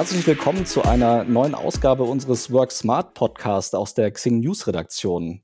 Herzlich 0.00 0.26
willkommen 0.26 0.64
zu 0.64 0.80
einer 0.80 1.24
neuen 1.24 1.54
Ausgabe 1.54 2.04
unseres 2.04 2.50
Work 2.50 2.72
Smart 2.72 3.12
Podcast 3.12 3.74
aus 3.74 3.92
der 3.92 4.10
Xing 4.10 4.40
News 4.40 4.66
Redaktion. 4.66 5.42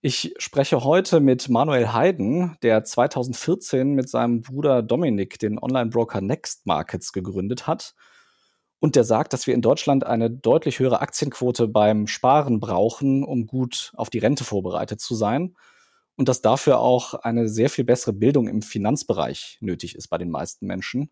Ich 0.00 0.34
spreche 0.38 0.84
heute 0.84 1.20
mit 1.20 1.50
Manuel 1.50 1.92
Heiden, 1.92 2.56
der 2.62 2.82
2014 2.82 3.92
mit 3.92 4.08
seinem 4.08 4.40
Bruder 4.40 4.82
Dominik 4.82 5.38
den 5.38 5.58
Online-Broker 5.58 6.22
Next 6.22 6.64
Markets 6.64 7.12
gegründet 7.12 7.66
hat. 7.66 7.94
Und 8.80 8.96
der 8.96 9.04
sagt, 9.04 9.34
dass 9.34 9.46
wir 9.46 9.52
in 9.52 9.60
Deutschland 9.60 10.06
eine 10.06 10.30
deutlich 10.30 10.78
höhere 10.78 11.02
Aktienquote 11.02 11.68
beim 11.68 12.06
Sparen 12.06 12.60
brauchen, 12.60 13.22
um 13.22 13.46
gut 13.46 13.92
auf 13.96 14.08
die 14.08 14.18
Rente 14.18 14.44
vorbereitet 14.44 15.02
zu 15.02 15.14
sein. 15.14 15.56
Und 16.16 16.30
dass 16.30 16.40
dafür 16.40 16.78
auch 16.78 17.12
eine 17.12 17.50
sehr 17.50 17.68
viel 17.68 17.84
bessere 17.84 18.14
Bildung 18.14 18.48
im 18.48 18.62
Finanzbereich 18.62 19.58
nötig 19.60 19.94
ist 19.94 20.08
bei 20.08 20.16
den 20.16 20.30
meisten 20.30 20.64
Menschen. 20.64 21.10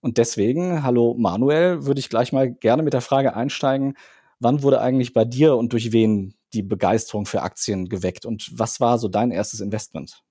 Und 0.00 0.18
deswegen, 0.18 0.82
hallo 0.82 1.14
Manuel, 1.18 1.84
würde 1.84 2.00
ich 2.00 2.08
gleich 2.08 2.32
mal 2.32 2.50
gerne 2.50 2.82
mit 2.82 2.94
der 2.94 3.02
Frage 3.02 3.34
einsteigen, 3.34 3.96
wann 4.38 4.62
wurde 4.62 4.80
eigentlich 4.80 5.12
bei 5.12 5.24
dir 5.24 5.56
und 5.56 5.72
durch 5.72 5.92
wen 5.92 6.34
die 6.52 6.62
Begeisterung 6.62 7.26
für 7.26 7.42
Aktien 7.42 7.88
geweckt 7.88 8.24
und 8.24 8.50
was 8.58 8.80
war 8.80 8.98
so 8.98 9.08
dein 9.08 9.30
erstes 9.30 9.60
Investment? 9.60 10.22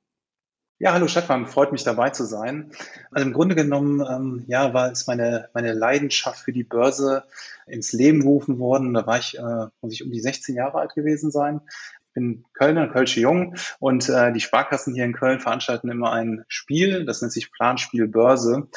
Ja, 0.81 0.93
hallo 0.93 1.07
Stefan, 1.07 1.45
freut 1.45 1.73
mich 1.73 1.83
dabei 1.83 2.09
zu 2.11 2.23
sein. 2.23 2.71
Also 3.11 3.27
im 3.27 3.33
Grunde 3.33 3.53
genommen, 3.53 3.99
ähm, 3.99 4.45
ja, 4.47 4.73
war 4.73 4.89
es 4.89 5.07
meine, 5.07 5.49
meine 5.53 5.73
Leidenschaft 5.73 6.39
für 6.39 6.53
die 6.53 6.63
Börse 6.63 7.23
ins 7.67 7.91
Leben 7.91 8.21
gerufen 8.21 8.59
worden. 8.59 8.93
Da 8.93 9.05
war 9.05 9.19
ich, 9.19 9.37
äh, 9.37 9.67
muss 9.81 9.93
ich 9.93 10.03
um 10.05 10.11
die 10.11 10.21
16 10.21 10.55
Jahre 10.55 10.79
alt 10.79 10.95
gewesen 10.95 11.31
sein. 11.31 11.59
Ich 12.07 12.13
bin 12.13 12.45
Kölner, 12.53 12.87
Kölsche 12.87 13.19
Jung 13.19 13.55
und 13.79 14.07
äh, 14.07 14.31
die 14.31 14.39
Sparkassen 14.39 14.95
hier 14.95 15.03
in 15.03 15.13
Köln 15.13 15.41
veranstalten 15.41 15.89
immer 15.89 16.13
ein 16.13 16.45
Spiel, 16.47 17.05
das 17.05 17.21
nennt 17.21 17.33
sich 17.33 17.51
Planspiel 17.51 18.07
Börse 18.07 18.69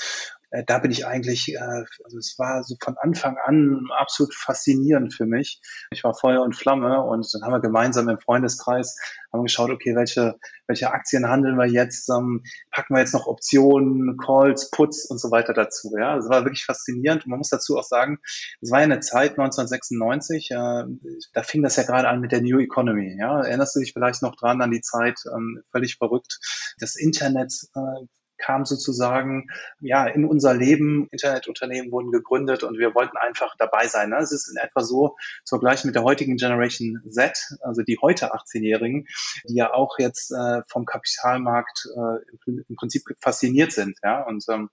äh, 0.53 0.65
da 0.65 0.79
bin 0.79 0.91
ich 0.91 1.07
eigentlich, 1.07 1.55
äh, 1.55 1.59
also 2.05 2.19
es 2.19 2.37
war 2.39 2.63
so 2.63 2.77
von 2.81 2.97
Anfang 2.99 3.37
an 3.45 3.89
absolut 3.99 4.35
faszinierend 4.35 5.15
für 5.15 5.27
mich. 5.27 5.61
Ich 5.91 6.05
war 6.05 6.15
Feuer 6.15 6.43
und 6.43 6.55
Flamme 6.55 7.03
und 7.03 7.27
dann 7.33 7.43
haben 7.43 7.53
wir 7.53 7.61
gemeinsam 7.61 8.09
im 8.09 8.21
Freundeskreis 8.21 8.97
haben 9.33 9.45
geschaut, 9.45 9.71
okay, 9.71 9.95
welche, 9.97 10.39
welche 10.67 10.91
Aktien 10.91 11.29
handeln 11.29 11.57
wir 11.57 11.67
jetzt, 11.67 12.09
ähm, 12.11 12.43
packen 12.71 12.95
wir 12.95 13.01
jetzt 13.01 13.15
noch 13.15 13.27
Optionen, 13.27 14.19
Calls, 14.19 14.71
Puts 14.71 15.07
und 15.07 15.19
so 15.19 15.31
weiter 15.31 15.55
dazu. 15.55 15.93
Ja, 15.99 16.17
das 16.17 16.29
war 16.29 16.45
wirklich 16.45 16.65
faszinierend. 16.65 17.25
Und 17.25 17.31
man 17.31 17.39
muss 17.39 17.49
dazu 17.49 17.79
auch 17.79 17.85
sagen, 17.85 18.19
es 18.61 18.71
war 18.71 18.81
ja 18.81 18.85
eine 18.85 19.01
Zeit 19.01 19.33
1996, 19.33 20.51
äh, 20.51 20.85
da 21.33 21.43
fing 21.43 21.63
das 21.63 21.77
ja 21.77 21.85
gerade 21.85 22.09
an 22.09 22.21
mit 22.21 22.33
der 22.33 22.43
New 22.43 22.61
Economy. 22.61 23.17
Ja, 23.19 23.41
erinnerst 23.41 23.75
du 23.75 23.81
dich 23.81 23.93
vielleicht 23.93 24.23
noch 24.23 24.37
dran 24.37 24.61
an 24.61 24.71
die 24.71 24.83
Zeit, 24.83 25.19
ähm, 25.35 25.63
völlig 25.71 25.97
verrückt. 25.97 26.39
Das 26.79 26.97
Internet 26.97 27.53
äh, 27.75 28.07
kam 28.43 28.65
sozusagen 28.65 29.47
ja 29.81 30.07
in 30.07 30.25
unser 30.25 30.55
Leben. 30.55 31.09
Internetunternehmen 31.11 31.91
wurden 31.91 32.11
gegründet 32.11 32.63
und 32.63 32.79
wir 32.79 32.95
wollten 32.95 33.17
einfach 33.17 33.55
dabei 33.59 33.87
sein. 33.87 34.11
Ne? 34.11 34.19
Es 34.19 34.33
ist 34.33 34.49
in 34.49 34.57
etwa 34.57 34.83
so 34.83 35.17
zu 35.45 35.57
vergleichen 35.57 35.89
mit 35.89 35.95
der 35.95 36.05
heutigen 36.05 36.37
Generation 36.37 37.01
Z, 37.09 37.37
also 37.61 37.83
die 37.83 37.99
heute 38.01 38.35
18-Jährigen, 38.35 39.07
die 39.49 39.55
ja 39.55 39.73
auch 39.73 39.99
jetzt 39.99 40.33
äh, 40.33 40.63
vom 40.69 40.85
Kapitalmarkt 40.85 41.89
äh, 41.97 42.51
im 42.69 42.77
Prinzip 42.77 43.03
fasziniert 43.21 43.73
sind. 43.73 43.99
Ja? 44.03 44.23
Und 44.23 44.45
ähm, 44.49 44.69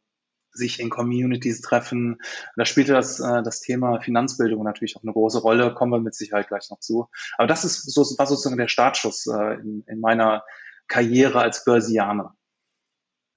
sich 0.52 0.80
in 0.80 0.90
Communities 0.90 1.62
treffen. 1.62 2.18
Da 2.56 2.66
spielte 2.66 2.94
das, 2.94 3.20
äh, 3.20 3.44
das 3.44 3.62
Thema 3.62 4.02
Finanzbildung 4.02 4.64
natürlich 4.64 4.96
auch 4.98 5.04
eine 5.04 5.14
große 5.14 5.40
Rolle, 5.40 5.74
kommen 5.74 5.92
wir 5.92 6.00
mit 6.00 6.16
Sicherheit 6.16 6.48
gleich 6.48 6.70
noch 6.70 6.80
zu. 6.80 7.08
Aber 7.38 7.48
das 7.48 7.64
ist 7.64 7.92
so, 7.92 8.02
war 8.18 8.28
sozusagen 8.28 8.58
der 8.58 8.68
Startschuss 8.68 9.28
äh, 9.28 9.56
in, 9.56 9.84
in 9.88 10.00
meiner 10.00 10.44
Karriere 10.88 11.40
als 11.40 11.64
Börsianer 11.66 12.36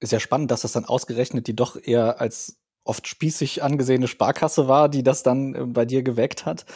ist 0.03 0.13
ja 0.13 0.21
spannend, 0.21 0.51
dass 0.51 0.63
das 0.63 0.73
dann 0.73 0.85
ausgerechnet 0.85 1.47
die 1.47 1.57
doch 1.57 1.77
eher 1.83 2.21
als 2.21 2.59
oft 2.85 3.07
spießig 3.07 3.63
angesehene 3.63 4.09
Sparkasse 4.09 4.67
war, 4.67 4.89
die 4.89 5.03
das 5.03 5.23
dann 5.23 5.55
äh, 5.55 5.65
bei 5.67 5.85
dir 5.85 6.03
geweckt 6.03 6.45
hat. 6.45 6.67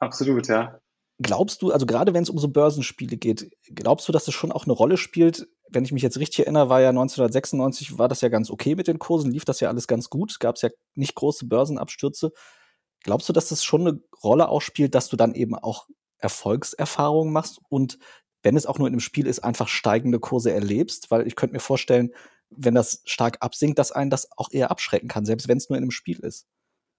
Absolut, 0.00 0.48
ja. 0.48 0.80
Glaubst 1.20 1.62
du, 1.62 1.70
also 1.70 1.86
gerade 1.86 2.14
wenn 2.14 2.24
es 2.24 2.30
um 2.30 2.38
so 2.38 2.48
Börsenspiele 2.48 3.16
geht, 3.16 3.52
glaubst 3.72 4.08
du, 4.08 4.12
dass 4.12 4.24
das 4.24 4.34
schon 4.34 4.50
auch 4.50 4.64
eine 4.64 4.72
Rolle 4.72 4.96
spielt? 4.96 5.46
Wenn 5.68 5.84
ich 5.84 5.92
mich 5.92 6.02
jetzt 6.02 6.18
richtig 6.18 6.40
erinnere, 6.40 6.68
war 6.68 6.80
ja 6.80 6.88
1996, 6.88 7.98
war 7.98 8.08
das 8.08 8.22
ja 8.22 8.28
ganz 8.28 8.50
okay 8.50 8.74
mit 8.74 8.88
den 8.88 8.98
Kursen, 8.98 9.30
lief 9.30 9.44
das 9.44 9.60
ja 9.60 9.68
alles 9.68 9.86
ganz 9.86 10.10
gut, 10.10 10.40
gab 10.40 10.56
es 10.56 10.62
ja 10.62 10.70
nicht 10.94 11.14
große 11.14 11.46
Börsenabstürze. 11.46 12.32
Glaubst 13.04 13.28
du, 13.28 13.32
dass 13.32 13.48
das 13.48 13.62
schon 13.62 13.86
eine 13.86 14.00
Rolle 14.24 14.48
auch 14.48 14.62
spielt, 14.62 14.96
dass 14.96 15.08
du 15.08 15.16
dann 15.16 15.34
eben 15.34 15.54
auch 15.54 15.86
Erfolgserfahrungen 16.18 17.32
machst 17.32 17.60
und 17.68 17.98
wenn 18.42 18.56
es 18.56 18.66
auch 18.66 18.78
nur 18.78 18.88
in 18.88 18.94
einem 18.94 19.00
Spiel 19.00 19.26
ist, 19.26 19.44
einfach 19.44 19.68
steigende 19.68 20.18
Kurse 20.18 20.52
erlebst, 20.52 21.10
weil 21.10 21.26
ich 21.26 21.36
könnte 21.36 21.54
mir 21.54 21.60
vorstellen, 21.60 22.12
wenn 22.56 22.74
das 22.74 23.02
stark 23.04 23.38
absinkt, 23.40 23.78
dass 23.78 23.92
einen 23.92 24.10
das 24.10 24.28
auch 24.36 24.50
eher 24.50 24.70
abschrecken 24.70 25.08
kann, 25.08 25.24
selbst 25.24 25.48
wenn 25.48 25.58
es 25.58 25.68
nur 25.68 25.76
in 25.76 25.84
einem 25.84 25.90
Spiel 25.90 26.18
ist. 26.20 26.46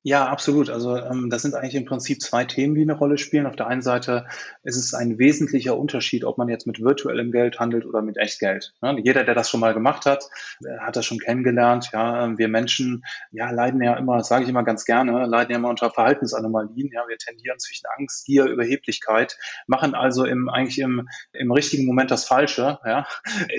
Ja, 0.06 0.28
absolut. 0.28 0.70
Also 0.70 0.98
ähm, 0.98 1.30
das 1.30 1.44
sind 1.44 1.56
eigentlich 1.56 1.76
im 1.76 1.86
Prinzip 1.86 2.22
zwei 2.22 2.44
Themen, 2.44 2.76
die 2.76 2.82
eine 2.82 2.92
Rolle 2.92 3.18
spielen. 3.18 3.46
Auf 3.46 3.56
der 3.56 3.68
einen 3.68 3.82
Seite 3.82 4.26
ist 4.64 4.76
es 4.76 4.94
ein 4.94 5.18
wesentlicher 5.18 5.78
Unterschied, 5.78 6.26
ob 6.26 6.38
man 6.38 6.50
jetzt 6.50 6.68
mit 6.68 6.82
virtuellem 6.82 7.32
Geld 7.32 7.58
handelt 7.58 7.86
oder 7.86 8.02
mit 8.02 8.18
Echtgeld. 8.18 8.74
Ne? 8.82 9.00
Jeder, 9.02 9.24
der 9.24 9.34
das 9.34 9.50
schon 9.50 9.62
mal 9.62 9.74
gemacht 9.74 10.06
hat, 10.06 10.26
hat 10.82 10.98
das 10.98 11.06
schon 11.06 11.20
kennengelernt. 11.20 11.92
Ja, 11.94 12.38
wir 12.38 12.50
Menschen 12.50 13.06
ja, 13.32 13.50
leiden 13.52 13.82
ja 13.82 13.96
immer, 13.96 14.18
das 14.18 14.28
sage 14.28 14.44
ich 14.44 14.50
immer 14.50 14.66
ganz 14.66 14.84
gerne, 14.84 15.26
leiden 15.26 15.52
ja 15.52 15.58
immer 15.58 15.70
unter 15.70 15.90
Verhaltensanomalien. 15.90 16.90
Ja, 16.92 17.08
wir 17.08 17.18
tendieren 17.18 17.60
zwischen 17.60 17.86
Angst, 17.98 18.26
Gier, 18.26 18.44
Überheblichkeit, 18.44 19.38
machen 19.68 19.96
also 19.96 20.26
im, 20.26 20.50
eigentlich 20.50 20.80
im, 20.80 21.08
im 21.32 21.50
richtigen 21.50 21.86
Moment 21.86 22.12
das 22.12 22.26
Falsche. 22.26 22.78
Ja. 22.86 23.08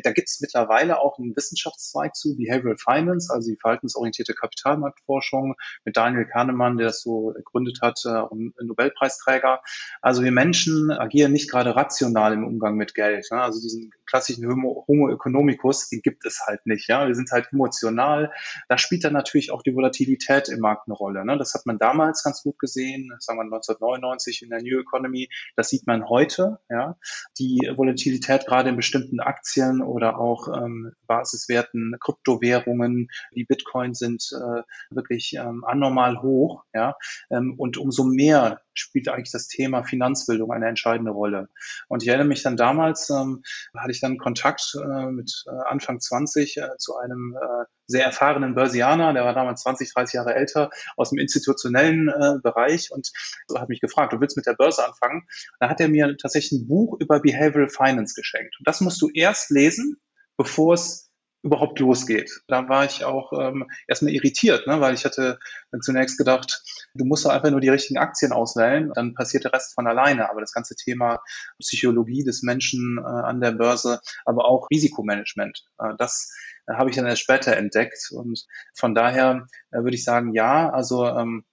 Da 0.03 0.12
gibt 0.12 0.28
es 0.28 0.43
mittlerweile 0.43 0.99
auch 0.99 1.19
einen 1.19 1.34
Wissenschaftszweig 1.34 2.15
zu, 2.15 2.37
Behavioral 2.37 2.77
Finance, 2.77 3.33
also 3.33 3.50
die 3.50 3.56
verhaltensorientierte 3.56 4.34
Kapitalmarktforschung 4.34 5.54
mit 5.87 5.97
Daniel 5.97 6.27
Kahnemann, 6.34 6.77
der 6.77 6.89
das 6.89 7.00
so 7.03 7.33
gegründet 7.37 7.78
hat, 7.81 8.00
äh, 8.05 8.22
Nobelpreisträger. 8.62 9.61
Also 10.03 10.22
wir 10.22 10.33
Menschen 10.33 10.91
agieren 10.91 11.33
nicht 11.33 11.50
gerade 11.50 11.77
rational 11.77 12.33
im 12.33 12.45
Umgang 12.45 12.75
mit 12.75 12.95
Geld. 12.95 13.27
Ne? 13.31 13.41
Also 13.41 13.61
diesen 13.61 13.93
klassischen 14.06 14.47
Homo, 14.50 14.84
Homo 14.89 15.11
economicus, 15.11 15.89
den 15.89 16.03
gibt 16.03 16.27
es 16.27 16.43
halt 16.47 16.67
nicht. 16.67 16.89
Ja, 16.89 17.06
wir 17.06 17.15
sind 17.15 17.31
halt 17.31 17.49
emotional. 17.53 18.33
Da 18.69 18.78
spielt 18.78 19.05
dann 19.05 19.12
natürlich 19.12 19.53
auch 19.53 19.62
die 19.62 19.75
Volatilität 19.75 20.49
im 20.49 20.61
Markt 20.61 20.89
eine 20.89 20.95
Rolle. 20.95 21.25
Ne? 21.25 21.39
Das 21.39 21.55
hat 21.55 21.67
man 21.67 21.78
damals 21.78 22.25
ganz 22.25 22.43
gut 22.43 22.59
gesehen, 22.59 23.12
sagen 23.21 23.39
wir 23.39 23.45
1999 23.45 24.43
in 24.43 24.51
der 24.51 24.62
New 24.62 24.81
Economy. 24.81 25.28
Das 25.56 25.69
sieht 25.69 25.87
man 25.87 26.09
heute. 26.09 26.59
Ja, 26.69 26.97
die 27.39 27.71
Volatilität 27.77 28.47
gerade 28.47 28.71
in 28.71 28.77
bestimmten 28.77 29.21
Aktien 29.21 29.83
oder 29.83 30.19
auch 30.19 30.49
ähm, 30.49 30.93
Basiswerten, 31.06 31.97
Kryptowährungen, 32.01 33.09
wie 33.33 33.45
Bitcoin 33.45 33.95
sind 33.95 34.31
äh, 34.33 34.62
wirklich 34.91 35.34
ähm, 35.39 35.65
anormal 35.65 36.22
hoch. 36.25 36.65
Ja, 36.75 36.97
ähm, 37.31 37.55
und 37.59 37.79
umso 37.79 38.05
mehr 38.05 38.61
spielt 38.75 39.09
eigentlich 39.09 39.31
das 39.31 39.47
Thema 39.49 39.85
Finanzbildung 39.85 40.51
eine 40.51 40.69
entscheidende 40.69 41.12
Rolle. 41.12 41.49
Und 41.89 42.03
ich 42.03 42.09
erinnere 42.09 42.27
mich 42.27 42.43
dann 42.43 42.57
damals, 42.57 43.09
ähm, 43.11 43.43
hatte 43.77 43.93
ich 43.93 44.01
dann 44.01 44.19
Kontakt 44.19 44.75
äh, 44.75 45.07
mit 45.07 45.45
äh, 45.47 45.71
Anfang 45.71 46.01
20 46.01 46.57
äh, 46.57 46.69
zu 46.79 46.97
einem 46.97 47.37
äh, 47.41 47.65
sehr 47.87 48.05
erfahrenen 48.05 48.55
Börsianer, 48.55 49.13
der 49.13 49.25
war 49.25 49.34
damals 49.34 49.63
20, 49.63 49.93
30 49.93 50.15
Jahre 50.15 50.34
älter, 50.34 50.71
aus 50.97 51.11
dem 51.11 51.19
institutionellen 51.19 52.09
äh, 52.09 52.39
Bereich 52.43 52.91
und 52.91 53.11
hat 53.55 53.69
mich 53.69 53.81
gefragt, 53.81 54.13
du 54.13 54.21
willst 54.21 54.37
mit 54.37 54.47
der 54.47 54.55
Börse 54.55 54.87
anfangen? 54.87 55.27
Da 55.61 55.69
hat 55.69 55.81
er 55.81 55.89
mir 55.89 56.17
tatsächlich 56.17 56.61
ein 56.61 56.69
Buch 56.69 56.97
über 57.01 57.21
Behavioral 57.21 57.69
Finance 57.69 58.15
geschenkt. 58.15 58.57
Und 58.59 58.67
das 58.67 58.81
musst 58.81 59.01
du 59.03 59.11
erst 59.13 59.51
lesen, 59.51 60.01
bevor 60.37 60.75
es 60.75 61.11
überhaupt 61.44 61.78
losgeht. 61.78 62.43
Da 62.49 62.69
war 62.69 62.87
ich 62.87 63.05
auch 63.05 63.32
ähm, 63.38 63.69
erstmal 63.87 64.15
irritiert, 64.15 64.66
ne, 64.66 64.81
weil 64.81 64.94
ich 64.94 65.05
hatte 65.05 65.38
zunächst 65.82 66.16
gedacht, 66.16 66.62
du 66.94 67.05
musst 67.05 67.27
doch 67.27 67.31
einfach 67.31 67.50
nur 67.50 67.60
die 67.60 67.69
richtigen 67.69 67.99
Aktien 67.99 68.32
auswählen, 68.32 68.91
dann 68.94 69.15
passiert 69.15 69.44
der 69.44 69.53
Rest 69.53 69.75
von 69.75 69.87
alleine. 69.87 70.31
Aber 70.31 70.41
das 70.41 70.53
ganze 70.53 70.75
Thema 70.75 71.21
Psychologie 71.60 72.25
des 72.25 72.43
Menschen 72.43 72.99
äh, 72.99 73.06
an 73.06 73.41
der 73.41 73.53
Börse, 73.53 74.00
aber 74.25 74.47
auch 74.47 74.69
Risikomanagement, 74.71 75.65
äh, 75.78 75.93
das 75.99 76.33
äh, 76.66 76.75
habe 76.75 76.89
ich 76.89 76.97
dann 76.97 77.07
erst 77.07 77.22
später 77.22 77.57
entdeckt. 77.57 78.09
Und 78.10 78.47
von 78.74 78.95
daher 78.95 79.47
äh, 79.71 79.78
würde 79.78 79.97
ich 79.97 80.04
sagen, 80.04 80.33
ja, 80.33 80.71
also 80.71 81.07
ähm, 81.07 81.45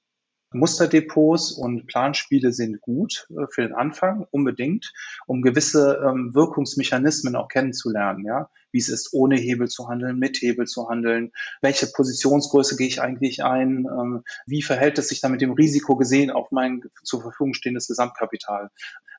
Musterdepots 0.53 1.51
und 1.51 1.87
Planspiele 1.87 2.51
sind 2.51 2.81
gut 2.81 3.27
äh, 3.31 3.45
für 3.49 3.61
den 3.61 3.73
Anfang, 3.73 4.27
unbedingt, 4.31 4.93
um 5.25 5.41
gewisse 5.41 6.01
ähm, 6.05 6.33
Wirkungsmechanismen 6.33 7.35
auch 7.35 7.47
kennenzulernen, 7.47 8.25
ja. 8.25 8.49
Wie 8.73 8.79
es 8.79 8.89
ist, 8.89 9.13
ohne 9.13 9.35
Hebel 9.35 9.67
zu 9.67 9.89
handeln, 9.89 10.17
mit 10.17 10.37
Hebel 10.41 10.65
zu 10.65 10.89
handeln. 10.89 11.31
Welche 11.61 11.87
Positionsgröße 11.87 12.77
gehe 12.77 12.87
ich 12.87 13.01
eigentlich 13.01 13.43
ein? 13.43 13.85
Ähm, 13.85 14.23
wie 14.45 14.61
verhält 14.61 14.97
es 14.97 15.09
sich 15.09 15.19
dann 15.19 15.31
mit 15.31 15.41
dem 15.41 15.51
Risiko 15.51 15.97
gesehen 15.97 16.31
auf 16.31 16.51
mein 16.51 16.81
zur 17.03 17.21
Verfügung 17.21 17.53
stehendes 17.53 17.87
Gesamtkapital? 17.87 18.69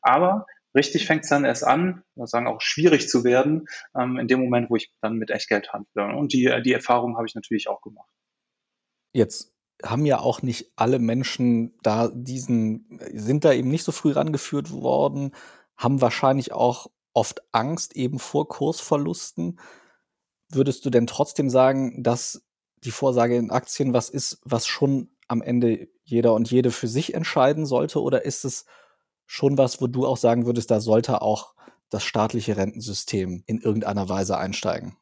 Aber 0.00 0.46
richtig 0.74 1.06
fängt 1.06 1.24
es 1.24 1.30
dann 1.30 1.44
erst 1.44 1.64
an, 1.64 2.02
sagen 2.16 2.46
auch 2.46 2.60
schwierig 2.60 3.08
zu 3.08 3.24
werden, 3.24 3.66
ähm, 3.98 4.18
in 4.18 4.28
dem 4.28 4.40
Moment, 4.40 4.70
wo 4.70 4.76
ich 4.76 4.92
dann 5.00 5.16
mit 5.16 5.30
Echtgeld 5.30 5.72
handle. 5.72 6.16
Und 6.16 6.32
die, 6.32 6.50
die 6.64 6.72
Erfahrung 6.72 7.16
habe 7.16 7.26
ich 7.26 7.34
natürlich 7.34 7.68
auch 7.68 7.82
gemacht. 7.82 8.08
Jetzt 9.14 9.51
haben 9.84 10.06
ja 10.06 10.20
auch 10.20 10.42
nicht 10.42 10.72
alle 10.76 10.98
Menschen 10.98 11.74
da 11.82 12.08
diesen, 12.14 13.00
sind 13.12 13.44
da 13.44 13.52
eben 13.52 13.70
nicht 13.70 13.84
so 13.84 13.92
früh 13.92 14.12
rangeführt 14.12 14.72
worden, 14.72 15.32
haben 15.76 16.00
wahrscheinlich 16.00 16.52
auch 16.52 16.88
oft 17.12 17.42
Angst 17.52 17.96
eben 17.96 18.18
vor 18.18 18.48
Kursverlusten. 18.48 19.58
Würdest 20.50 20.84
du 20.84 20.90
denn 20.90 21.06
trotzdem 21.06 21.50
sagen, 21.50 22.02
dass 22.02 22.42
die 22.84 22.90
Vorsage 22.90 23.36
in 23.36 23.50
Aktien 23.50 23.92
was 23.92 24.08
ist, 24.08 24.40
was 24.44 24.66
schon 24.66 25.10
am 25.28 25.42
Ende 25.42 25.88
jeder 26.04 26.34
und 26.34 26.50
jede 26.50 26.70
für 26.70 26.88
sich 26.88 27.14
entscheiden 27.14 27.66
sollte? 27.66 28.02
Oder 28.02 28.24
ist 28.24 28.44
es 28.44 28.66
schon 29.26 29.56
was, 29.58 29.80
wo 29.80 29.86
du 29.86 30.06
auch 30.06 30.16
sagen 30.16 30.46
würdest, 30.46 30.70
da 30.70 30.80
sollte 30.80 31.22
auch 31.22 31.54
das 31.90 32.04
staatliche 32.04 32.56
Rentensystem 32.56 33.42
in 33.46 33.58
irgendeiner 33.58 34.08
Weise 34.08 34.38
einsteigen? 34.38 34.96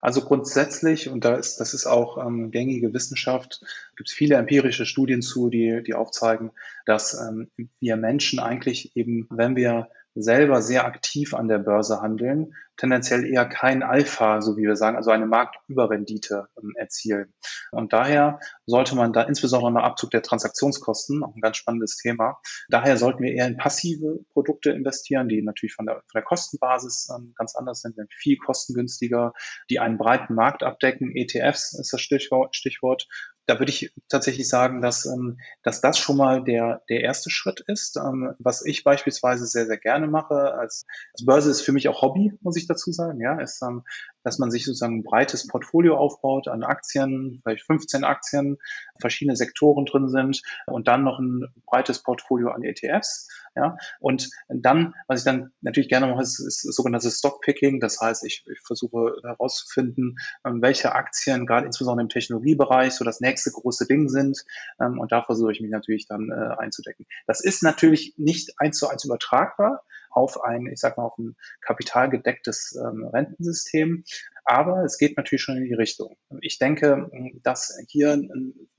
Also 0.00 0.22
grundsätzlich, 0.22 1.08
und 1.08 1.24
da 1.24 1.36
ist, 1.36 1.58
das 1.58 1.74
ist 1.74 1.86
auch 1.86 2.24
ähm, 2.24 2.50
gängige 2.50 2.92
Wissenschaft, 2.92 3.60
gibt 3.96 4.08
es 4.08 4.14
viele 4.14 4.36
empirische 4.36 4.86
Studien 4.86 5.22
zu, 5.22 5.48
die, 5.48 5.82
die 5.82 5.94
aufzeigen, 5.94 6.52
dass 6.84 7.14
ähm, 7.14 7.50
wir 7.80 7.96
Menschen 7.96 8.38
eigentlich 8.38 8.96
eben, 8.96 9.26
wenn 9.30 9.56
wir 9.56 9.88
selber 10.16 10.62
sehr 10.62 10.86
aktiv 10.86 11.34
an 11.34 11.46
der 11.46 11.58
Börse 11.58 12.00
handeln, 12.00 12.54
tendenziell 12.78 13.24
eher 13.24 13.46
kein 13.46 13.82
Alpha, 13.82 14.40
so 14.40 14.56
wie 14.56 14.62
wir 14.62 14.76
sagen, 14.76 14.96
also 14.96 15.10
eine 15.10 15.26
Marktüberrendite 15.26 16.48
ähm, 16.60 16.72
erzielen. 16.76 17.32
Und 17.70 17.92
daher 17.92 18.40
sollte 18.64 18.96
man 18.96 19.12
da 19.12 19.22
insbesondere 19.22 19.72
nach 19.72 19.84
Abzug 19.84 20.10
der 20.10 20.22
Transaktionskosten, 20.22 21.22
auch 21.22 21.34
ein 21.34 21.40
ganz 21.40 21.58
spannendes 21.58 21.96
Thema, 21.96 22.38
daher 22.68 22.96
sollten 22.96 23.22
wir 23.22 23.32
eher 23.32 23.46
in 23.46 23.56
passive 23.56 24.20
Produkte 24.32 24.70
investieren, 24.70 25.28
die 25.28 25.42
natürlich 25.42 25.74
von 25.74 25.86
der, 25.86 25.96
von 25.96 26.14
der 26.14 26.22
Kostenbasis 26.22 27.08
ähm, 27.14 27.34
ganz 27.36 27.54
anders 27.54 27.80
sind, 27.80 27.96
sind 27.96 28.12
viel 28.12 28.38
kostengünstiger, 28.38 29.32
die 29.70 29.80
einen 29.80 29.98
breiten 29.98 30.34
Markt 30.34 30.62
abdecken. 30.62 31.14
ETFs 31.14 31.78
ist 31.78 31.92
das 31.92 32.00
Stichwort, 32.00 32.56
Stichwort 32.56 33.06
da 33.46 33.58
würde 33.58 33.70
ich 33.70 33.92
tatsächlich 34.08 34.48
sagen, 34.48 34.82
dass, 34.82 35.06
ähm, 35.06 35.38
dass 35.62 35.80
das 35.80 35.98
schon 35.98 36.16
mal 36.16 36.42
der, 36.42 36.82
der 36.88 37.02
erste 37.02 37.30
Schritt 37.30 37.60
ist. 37.60 37.96
Ähm, 37.96 38.34
was 38.38 38.64
ich 38.64 38.84
beispielsweise 38.84 39.46
sehr, 39.46 39.66
sehr 39.66 39.78
gerne 39.78 40.08
mache, 40.08 40.54
als, 40.54 40.84
als 41.12 41.24
Börse 41.24 41.50
ist 41.50 41.62
für 41.62 41.72
mich 41.72 41.88
auch 41.88 42.02
Hobby, 42.02 42.32
muss 42.40 42.56
ich 42.56 42.66
dazu 42.66 42.92
sagen, 42.92 43.20
ja, 43.20 43.40
ist, 43.40 43.62
ähm, 43.62 43.84
dass 44.24 44.38
man 44.38 44.50
sich 44.50 44.64
sozusagen 44.64 44.98
ein 44.98 45.04
breites 45.04 45.46
Portfolio 45.46 45.96
aufbaut 45.96 46.48
an 46.48 46.64
Aktien, 46.64 47.40
vielleicht 47.44 47.64
15 47.64 48.02
Aktien, 48.02 48.58
verschiedene 49.00 49.36
Sektoren 49.36 49.86
drin 49.86 50.08
sind 50.08 50.42
und 50.66 50.88
dann 50.88 51.04
noch 51.04 51.20
ein 51.20 51.46
breites 51.66 52.02
Portfolio 52.02 52.50
an 52.50 52.64
ETFs. 52.64 53.28
Ja, 53.54 53.78
und 54.00 54.28
dann, 54.48 54.94
was 55.06 55.20
ich 55.20 55.24
dann 55.24 55.52
natürlich 55.62 55.88
gerne 55.88 56.08
mache, 56.08 56.22
ist, 56.22 56.40
ist 56.40 56.60
sogenanntes 56.74 57.18
Stockpicking. 57.18 57.80
Das 57.80 58.00
heißt, 58.00 58.24
ich, 58.24 58.44
ich 58.52 58.60
versuche 58.60 59.16
herauszufinden, 59.22 60.18
welche 60.44 60.92
Aktien 60.92 61.46
gerade 61.46 61.64
insbesondere 61.64 62.02
im 62.02 62.10
Technologiebereich 62.10 62.92
so 62.92 63.04
das 63.04 63.20
nächste 63.20 63.35
große 63.44 63.86
Ding 63.86 64.08
sind. 64.08 64.44
Ähm, 64.80 64.98
und 64.98 65.12
da 65.12 65.22
versuche 65.22 65.52
ich 65.52 65.60
mich 65.60 65.70
natürlich 65.70 66.06
dann 66.06 66.30
äh, 66.30 66.54
einzudecken. 66.58 67.06
Das 67.26 67.40
ist 67.40 67.62
natürlich 67.62 68.14
nicht 68.16 68.54
eins 68.58 68.78
zu 68.78 68.88
eins 68.88 69.04
übertragbar 69.04 69.82
auf 70.10 70.42
ein, 70.42 70.66
ich 70.66 70.80
sag 70.80 70.96
mal, 70.96 71.04
auf 71.04 71.18
ein 71.18 71.36
kapitalgedecktes 71.60 72.78
ähm, 72.82 73.04
Rentensystem. 73.04 74.04
Aber 74.44 74.84
es 74.84 74.96
geht 74.96 75.16
natürlich 75.16 75.42
schon 75.42 75.56
in 75.56 75.64
die 75.64 75.74
Richtung. 75.74 76.16
Ich 76.40 76.58
denke, 76.58 77.10
dass 77.42 77.76
hier 77.88 78.22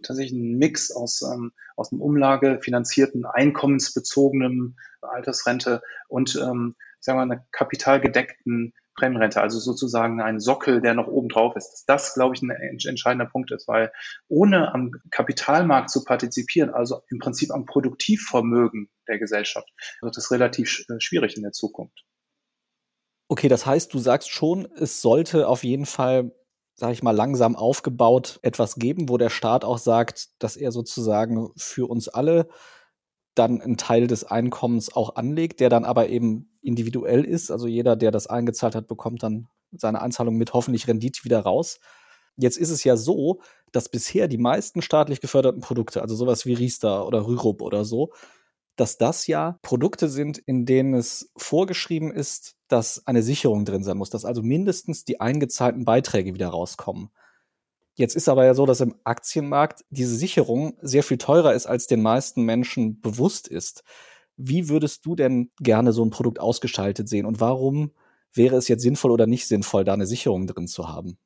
tatsächlich 0.01 0.31
ein 0.31 0.57
Mix 0.57 0.91
aus, 0.91 1.21
ähm, 1.21 1.51
aus 1.75 1.91
einem 1.91 2.01
umlagefinanzierten, 2.01 3.25
einkommensbezogenen 3.25 4.77
Altersrente 5.01 5.81
und, 6.07 6.35
ähm, 6.37 6.75
sagen 6.99 7.19
wir, 7.19 7.23
einer 7.23 7.45
kapitalgedeckten 7.51 8.73
Brennrente, 8.97 9.41
also 9.41 9.59
sozusagen 9.59 10.19
ein 10.21 10.39
Sockel, 10.39 10.81
der 10.81 10.93
noch 10.93 11.07
oben 11.07 11.29
drauf 11.29 11.55
ist. 11.55 11.69
Dass 11.69 11.85
das, 11.85 12.13
glaube 12.15 12.35
ich, 12.35 12.41
ein 12.41 12.49
entscheidender 12.49 13.29
Punkt 13.29 13.51
ist, 13.51 13.67
weil 13.67 13.91
ohne 14.27 14.73
am 14.73 14.91
Kapitalmarkt 15.11 15.89
zu 15.89 16.03
partizipieren, 16.03 16.71
also 16.71 17.01
im 17.09 17.19
Prinzip 17.19 17.51
am 17.51 17.65
Produktivvermögen 17.65 18.89
der 19.07 19.19
Gesellschaft, 19.19 19.69
wird 20.01 20.17
es 20.17 20.31
relativ 20.31 20.83
äh, 20.89 20.99
schwierig 20.99 21.37
in 21.37 21.43
der 21.43 21.53
Zukunft. 21.53 22.03
Okay, 23.29 23.47
das 23.47 23.65
heißt, 23.65 23.93
du 23.93 23.99
sagst 23.99 24.29
schon, 24.29 24.67
es 24.77 25.01
sollte 25.01 25.47
auf 25.47 25.63
jeden 25.63 25.85
Fall, 25.85 26.31
sage 26.75 26.93
ich 26.93 27.03
mal, 27.03 27.15
langsam 27.15 27.55
aufgebaut 27.55 28.39
etwas 28.41 28.75
geben, 28.75 29.09
wo 29.09 29.17
der 29.17 29.29
Staat 29.29 29.63
auch 29.63 29.77
sagt, 29.77 30.29
dass 30.39 30.57
er 30.57 30.71
sozusagen 30.71 31.51
für 31.55 31.89
uns 31.89 32.07
alle 32.07 32.47
dann 33.37 33.61
einen 33.61 33.77
Teil 33.77 34.07
des 34.07 34.23
Einkommens 34.23 34.93
auch 34.93 35.15
anlegt, 35.15 35.59
der 35.59 35.69
dann 35.69 35.85
aber 35.85 36.09
eben 36.09 36.57
individuell 36.61 37.23
ist. 37.23 37.51
Also 37.51 37.67
jeder, 37.67 37.95
der 37.95 38.11
das 38.11 38.27
eingezahlt 38.27 38.75
hat, 38.75 38.87
bekommt 38.87 39.23
dann 39.23 39.47
seine 39.71 40.01
Einzahlung 40.01 40.35
mit 40.35 40.53
hoffentlich 40.53 40.87
Rendite 40.87 41.23
wieder 41.23 41.39
raus. 41.39 41.79
Jetzt 42.35 42.57
ist 42.57 42.69
es 42.69 42.83
ja 42.83 42.97
so, 42.97 43.41
dass 43.71 43.89
bisher 43.89 44.27
die 44.27 44.37
meisten 44.37 44.81
staatlich 44.81 45.21
geförderten 45.21 45.61
Produkte, 45.61 46.01
also 46.01 46.15
sowas 46.15 46.45
wie 46.45 46.53
Riester 46.53 47.07
oder 47.07 47.25
Rürup 47.25 47.61
oder 47.61 47.83
so, 47.83 48.11
dass 48.75 48.97
das 48.97 49.27
ja 49.27 49.57
Produkte 49.63 50.07
sind, 50.07 50.37
in 50.37 50.65
denen 50.65 50.93
es 50.93 51.31
vorgeschrieben 51.35 52.11
ist, 52.11 52.55
dass 52.67 53.05
eine 53.07 53.23
Sicherung 53.23 53.65
drin 53.65 53.83
sein 53.83 53.97
muss, 53.97 54.11
dass 54.11 54.23
also 54.23 54.43
mindestens 54.43 55.03
die 55.03 55.19
eingezahlten 55.19 55.83
Beiträge 55.83 56.33
wieder 56.33 56.49
rauskommen. 56.49 57.09
Jetzt 57.97 58.15
ist 58.15 58.29
aber 58.29 58.45
ja 58.45 58.53
so, 58.53 58.67
dass 58.67 58.79
im 58.79 58.93
Aktienmarkt 59.05 59.83
diese 59.89 60.15
Sicherung 60.15 60.77
sehr 60.81 61.01
viel 61.01 61.17
teurer 61.17 61.55
ist, 61.55 61.65
als 61.65 61.87
den 61.87 62.03
meisten 62.03 62.43
Menschen 62.43 63.01
bewusst 63.01 63.47
ist. 63.47 63.83
Wie 64.35 64.69
würdest 64.69 65.03
du 65.07 65.15
denn 65.15 65.49
gerne 65.59 65.91
so 65.93 66.05
ein 66.05 66.11
Produkt 66.11 66.39
ausgestaltet 66.39 67.09
sehen 67.09 67.25
und 67.25 67.39
warum 67.39 67.91
wäre 68.33 68.55
es 68.55 68.67
jetzt 68.67 68.83
sinnvoll 68.83 69.09
oder 69.09 69.25
nicht 69.25 69.47
sinnvoll, 69.47 69.83
da 69.83 69.93
eine 69.93 70.05
Sicherung 70.05 70.45
drin 70.45 70.67
zu 70.67 70.87
haben? 70.87 71.17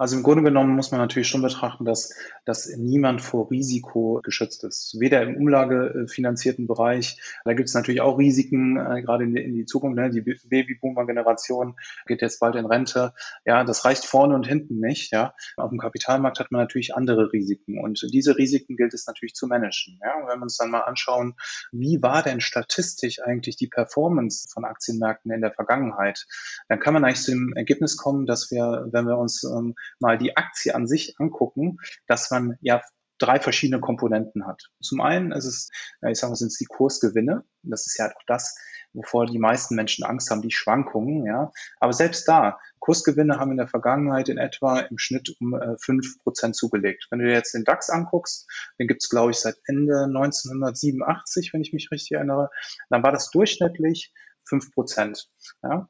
Also 0.00 0.16
im 0.16 0.22
Grunde 0.22 0.42
genommen 0.42 0.74
muss 0.76 0.92
man 0.92 0.98
natürlich 0.98 1.28
schon 1.28 1.42
betrachten, 1.42 1.84
dass, 1.84 2.14
dass 2.46 2.74
niemand 2.74 3.20
vor 3.20 3.50
Risiko 3.50 4.22
geschützt 4.22 4.64
ist. 4.64 4.96
Weder 4.98 5.20
im 5.20 5.36
umlagefinanzierten 5.36 6.66
Bereich, 6.66 7.20
da 7.44 7.52
gibt 7.52 7.68
es 7.68 7.74
natürlich 7.74 8.00
auch 8.00 8.18
Risiken, 8.18 8.78
äh, 8.78 9.02
gerade 9.02 9.24
in 9.24 9.34
die, 9.34 9.42
in 9.42 9.54
die 9.54 9.66
Zukunft. 9.66 9.98
Ne? 9.98 10.08
Die 10.08 10.22
Babyboomer-Generation 10.22 11.76
geht 12.06 12.22
jetzt 12.22 12.40
bald 12.40 12.54
in 12.54 12.64
Rente. 12.64 13.12
Ja, 13.44 13.62
das 13.62 13.84
reicht 13.84 14.06
vorne 14.06 14.34
und 14.34 14.46
hinten 14.46 14.80
nicht. 14.80 15.12
Ja, 15.12 15.34
auf 15.58 15.68
dem 15.68 15.78
Kapitalmarkt 15.78 16.40
hat 16.40 16.50
man 16.50 16.62
natürlich 16.62 16.94
andere 16.94 17.30
Risiken 17.34 17.78
und 17.78 18.02
diese 18.10 18.38
Risiken 18.38 18.78
gilt 18.78 18.94
es 18.94 19.06
natürlich 19.06 19.34
zu 19.34 19.48
managen. 19.48 20.00
Ja, 20.02 20.14
und 20.16 20.28
wenn 20.30 20.38
wir 20.38 20.44
uns 20.44 20.56
dann 20.56 20.70
mal 20.70 20.80
anschauen, 20.80 21.34
wie 21.72 22.00
war 22.00 22.22
denn 22.22 22.40
statistisch 22.40 23.20
eigentlich 23.22 23.56
die 23.56 23.68
Performance 23.68 24.48
von 24.50 24.64
Aktienmärkten 24.64 25.30
in 25.30 25.42
der 25.42 25.52
Vergangenheit, 25.52 26.26
dann 26.70 26.80
kann 26.80 26.94
man 26.94 27.04
eigentlich 27.04 27.20
zu 27.20 27.32
dem 27.32 27.52
Ergebnis 27.54 27.98
kommen, 27.98 28.24
dass 28.24 28.50
wir, 28.50 28.88
wenn 28.92 29.04
wir 29.04 29.18
uns 29.18 29.44
ähm, 29.44 29.74
mal 29.98 30.18
die 30.18 30.36
Aktie 30.36 30.74
an 30.74 30.86
sich 30.86 31.14
angucken, 31.18 31.78
dass 32.06 32.30
man 32.30 32.56
ja 32.60 32.82
drei 33.20 33.38
verschiedene 33.38 33.80
Komponenten 33.80 34.46
hat. 34.46 34.70
Zum 34.80 35.00
einen 35.00 35.30
ist 35.32 35.44
es, 35.44 35.70
ich 36.08 36.18
sage 36.18 36.30
mal, 36.30 36.36
sind 36.36 36.48
es 36.48 36.58
die 36.58 36.64
Kursgewinne. 36.64 37.44
Das 37.62 37.86
ist 37.86 37.98
ja 37.98 38.06
auch 38.06 38.22
das, 38.26 38.56
wovor 38.92 39.26
die 39.26 39.38
meisten 39.38 39.76
Menschen 39.76 40.04
Angst 40.04 40.30
haben, 40.30 40.42
die 40.42 40.50
Schwankungen, 40.50 41.26
ja. 41.26 41.52
Aber 41.78 41.92
selbst 41.92 42.26
da, 42.26 42.58
Kursgewinne 42.80 43.38
haben 43.38 43.52
in 43.52 43.58
der 43.58 43.68
Vergangenheit 43.68 44.28
in 44.30 44.38
etwa 44.38 44.80
im 44.80 44.98
Schnitt 44.98 45.36
um 45.38 45.54
äh, 45.54 45.76
fünf 45.78 46.18
Prozent 46.22 46.56
zugelegt. 46.56 47.06
Wenn 47.10 47.20
du 47.20 47.26
dir 47.26 47.34
jetzt 47.34 47.54
den 47.54 47.64
DAX 47.64 47.90
anguckst, 47.90 48.48
den 48.78 48.88
gibt 48.88 49.02
es, 49.02 49.10
glaube 49.10 49.32
ich, 49.32 49.38
seit 49.38 49.56
Ende 49.66 50.04
1987, 50.04 51.52
wenn 51.52 51.60
ich 51.60 51.72
mich 51.74 51.90
richtig 51.90 52.12
erinnere, 52.12 52.50
dann 52.88 53.02
war 53.02 53.12
das 53.12 53.30
durchschnittlich 53.30 54.12
fünf 54.44 54.72
Prozent. 54.72 55.30
Ja? 55.62 55.88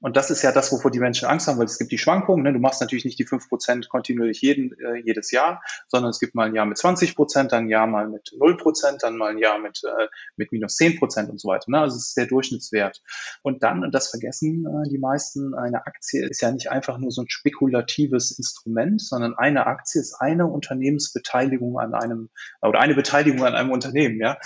Und 0.00 0.16
das 0.16 0.30
ist 0.30 0.42
ja 0.42 0.52
das, 0.52 0.70
wovor 0.72 0.90
die 0.90 1.00
Menschen 1.00 1.26
Angst 1.26 1.48
haben, 1.48 1.58
weil 1.58 1.66
es 1.66 1.78
gibt 1.78 1.90
die 1.90 1.98
Schwankungen. 1.98 2.44
Ne? 2.44 2.52
Du 2.52 2.60
machst 2.60 2.80
natürlich 2.80 3.04
nicht 3.04 3.18
die 3.18 3.26
fünf 3.26 3.48
Prozent 3.48 3.88
kontinuierlich 3.88 4.40
jeden, 4.40 4.72
äh, 4.78 4.96
jedes 5.04 5.32
Jahr, 5.32 5.62
sondern 5.88 6.10
es 6.10 6.20
gibt 6.20 6.34
mal 6.34 6.46
ein 6.46 6.54
Jahr 6.54 6.66
mit 6.66 6.78
20 6.78 7.16
Prozent, 7.16 7.52
dann 7.52 7.64
ein 7.64 7.68
Jahr 7.68 7.86
mal 7.86 8.08
mit 8.08 8.32
0 8.38 8.56
Prozent, 8.56 9.02
dann 9.02 9.16
mal 9.16 9.30
ein 9.30 9.38
Jahr 9.38 9.58
mit, 9.58 9.82
äh, 9.84 10.06
mit 10.36 10.52
minus 10.52 10.76
10 10.76 10.98
Prozent 10.98 11.30
und 11.30 11.40
so 11.40 11.48
weiter. 11.48 11.70
Ne? 11.70 11.80
Also 11.80 11.96
es 11.96 12.08
ist 12.08 12.16
der 12.16 12.26
Durchschnittswert. 12.26 13.02
Und 13.42 13.62
dann, 13.62 13.82
und 13.82 13.92
das 13.92 14.08
vergessen 14.08 14.66
äh, 14.66 14.88
die 14.88 14.98
meisten, 14.98 15.54
eine 15.54 15.86
Aktie 15.86 16.28
ist 16.28 16.40
ja 16.40 16.52
nicht 16.52 16.70
einfach 16.70 16.98
nur 16.98 17.10
so 17.10 17.22
ein 17.22 17.28
spekulatives 17.28 18.38
Instrument, 18.38 19.02
sondern 19.02 19.34
eine 19.36 19.66
Aktie 19.66 20.00
ist 20.00 20.14
eine 20.20 20.46
Unternehmensbeteiligung 20.46 21.78
an 21.78 21.94
einem 21.94 22.30
oder 22.62 22.80
eine 22.80 22.94
Beteiligung 22.94 23.44
an 23.44 23.54
einem 23.54 23.70
Unternehmen. 23.70 24.20
Ja? 24.20 24.38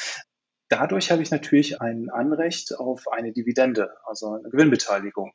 Dadurch 0.72 1.10
habe 1.10 1.20
ich 1.20 1.30
natürlich 1.30 1.82
ein 1.82 2.08
Anrecht 2.08 2.78
auf 2.78 3.06
eine 3.12 3.30
Dividende, 3.30 3.90
also 4.06 4.32
eine 4.32 4.48
Gewinnbeteiligung. 4.48 5.34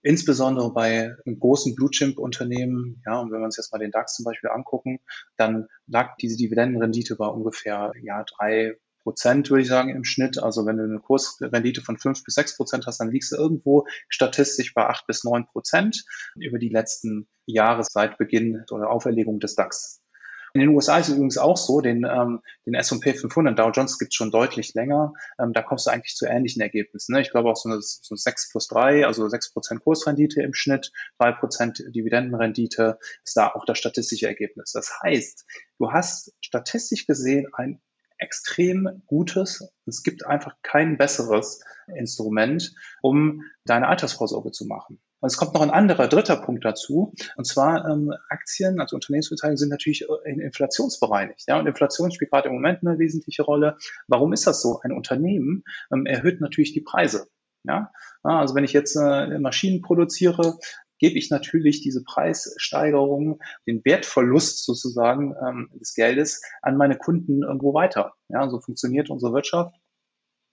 Insbesondere 0.00 0.72
bei 0.72 1.14
großen 1.26 1.74
Blue 1.74 1.90
Chip 1.90 2.18
Unternehmen, 2.18 3.02
ja, 3.04 3.20
und 3.20 3.30
wenn 3.30 3.40
wir 3.40 3.44
uns 3.44 3.58
jetzt 3.58 3.72
mal 3.72 3.78
den 3.78 3.90
DAX 3.90 4.14
zum 4.14 4.24
Beispiel 4.24 4.48
angucken, 4.48 5.00
dann 5.36 5.66
lag 5.86 6.16
diese 6.16 6.38
Dividendenrendite 6.38 7.16
bei 7.16 7.26
ungefähr, 7.26 7.92
ja, 8.00 8.24
drei 8.24 8.78
Prozent, 9.02 9.50
würde 9.50 9.60
ich 9.60 9.68
sagen, 9.68 9.90
im 9.90 10.04
Schnitt. 10.04 10.42
Also 10.42 10.64
wenn 10.64 10.78
du 10.78 10.84
eine 10.84 11.00
Kursrendite 11.00 11.82
von 11.82 11.98
fünf 11.98 12.24
bis 12.24 12.32
sechs 12.32 12.56
Prozent 12.56 12.86
hast, 12.86 13.00
dann 13.00 13.10
liegst 13.10 13.32
du 13.32 13.36
irgendwo 13.36 13.86
statistisch 14.08 14.72
bei 14.72 14.86
acht 14.86 15.06
bis 15.06 15.24
neun 15.24 15.44
Prozent 15.46 16.06
über 16.36 16.58
die 16.58 16.70
letzten 16.70 17.28
Jahre 17.44 17.84
seit 17.84 18.16
Beginn 18.16 18.64
oder 18.70 18.88
Auferlegung 18.88 19.40
des 19.40 19.56
DAX. 19.56 19.99
In 20.52 20.60
den 20.60 20.70
USA 20.70 20.98
ist 20.98 21.08
es 21.08 21.14
übrigens 21.14 21.38
auch 21.38 21.56
so, 21.56 21.80
den, 21.80 22.04
ähm, 22.04 22.40
den 22.66 22.74
S&P 22.74 23.14
500, 23.14 23.58
Dow 23.58 23.70
Jones 23.70 23.98
gibt 23.98 24.12
es 24.12 24.16
schon 24.16 24.30
deutlich 24.30 24.74
länger. 24.74 25.12
Ähm, 25.38 25.52
da 25.52 25.62
kommst 25.62 25.86
du 25.86 25.90
eigentlich 25.90 26.16
zu 26.16 26.26
ähnlichen 26.26 26.60
Ergebnissen. 26.62 27.14
Ne? 27.14 27.20
Ich 27.20 27.30
glaube 27.30 27.50
auch 27.50 27.56
so 27.56 27.68
eine, 27.68 27.80
so 27.80 28.14
6 28.14 28.50
plus 28.50 28.66
3, 28.68 29.06
also 29.06 29.28
6 29.28 29.52
Prozent 29.52 29.82
Kursrendite 29.82 30.42
im 30.42 30.54
Schnitt, 30.54 30.92
3 31.18 31.32
Prozent 31.32 31.84
Dividendenrendite 31.88 32.98
ist 33.24 33.36
da 33.36 33.48
auch 33.48 33.64
das 33.64 33.78
statistische 33.78 34.26
Ergebnis. 34.26 34.72
Das 34.72 34.92
heißt, 35.02 35.44
du 35.78 35.92
hast 35.92 36.32
statistisch 36.40 37.06
gesehen 37.06 37.48
ein 37.52 37.80
extrem 38.18 39.02
gutes, 39.06 39.72
es 39.86 40.02
gibt 40.02 40.26
einfach 40.26 40.54
kein 40.62 40.98
besseres 40.98 41.64
Instrument, 41.94 42.74
um 43.02 43.42
deine 43.64 43.88
Altersvorsorge 43.88 44.52
zu 44.52 44.66
machen. 44.66 45.00
Und 45.20 45.26
es 45.26 45.36
kommt 45.36 45.54
noch 45.54 45.62
ein 45.62 45.70
anderer, 45.70 46.08
dritter 46.08 46.36
Punkt 46.36 46.64
dazu. 46.64 47.12
Und 47.36 47.46
zwar 47.46 47.88
ähm, 47.88 48.12
Aktien, 48.28 48.80
also 48.80 48.96
Unternehmensbeteiligung, 48.96 49.56
sind 49.56 49.68
natürlich 49.68 50.06
äh, 50.08 50.30
inflationsbereinigt. 50.30 51.44
Ja? 51.46 51.58
Und 51.58 51.66
Inflation 51.66 52.10
spielt 52.10 52.30
gerade 52.30 52.48
im 52.48 52.54
Moment 52.54 52.80
eine 52.82 52.98
wesentliche 52.98 53.42
Rolle. 53.42 53.76
Warum 54.08 54.32
ist 54.32 54.46
das 54.46 54.62
so? 54.62 54.80
Ein 54.82 54.92
Unternehmen 54.92 55.64
ähm, 55.92 56.06
erhöht 56.06 56.40
natürlich 56.40 56.72
die 56.72 56.80
Preise. 56.80 57.28
Ja? 57.64 57.92
Also 58.22 58.54
wenn 58.54 58.64
ich 58.64 58.72
jetzt 58.72 58.96
äh, 58.96 59.38
Maschinen 59.38 59.82
produziere, 59.82 60.58
gebe 61.00 61.18
ich 61.18 61.30
natürlich 61.30 61.80
diese 61.80 62.04
Preissteigerung, 62.04 63.40
den 63.66 63.84
Wertverlust 63.84 64.64
sozusagen 64.64 65.34
ähm, 65.44 65.70
des 65.80 65.94
Geldes 65.94 66.42
an 66.62 66.76
meine 66.76 66.96
Kunden 66.96 67.42
irgendwo 67.42 67.74
weiter. 67.74 68.14
Ja, 68.28 68.48
so 68.48 68.60
funktioniert 68.60 69.10
unsere 69.10 69.32
Wirtschaft. 69.32 69.74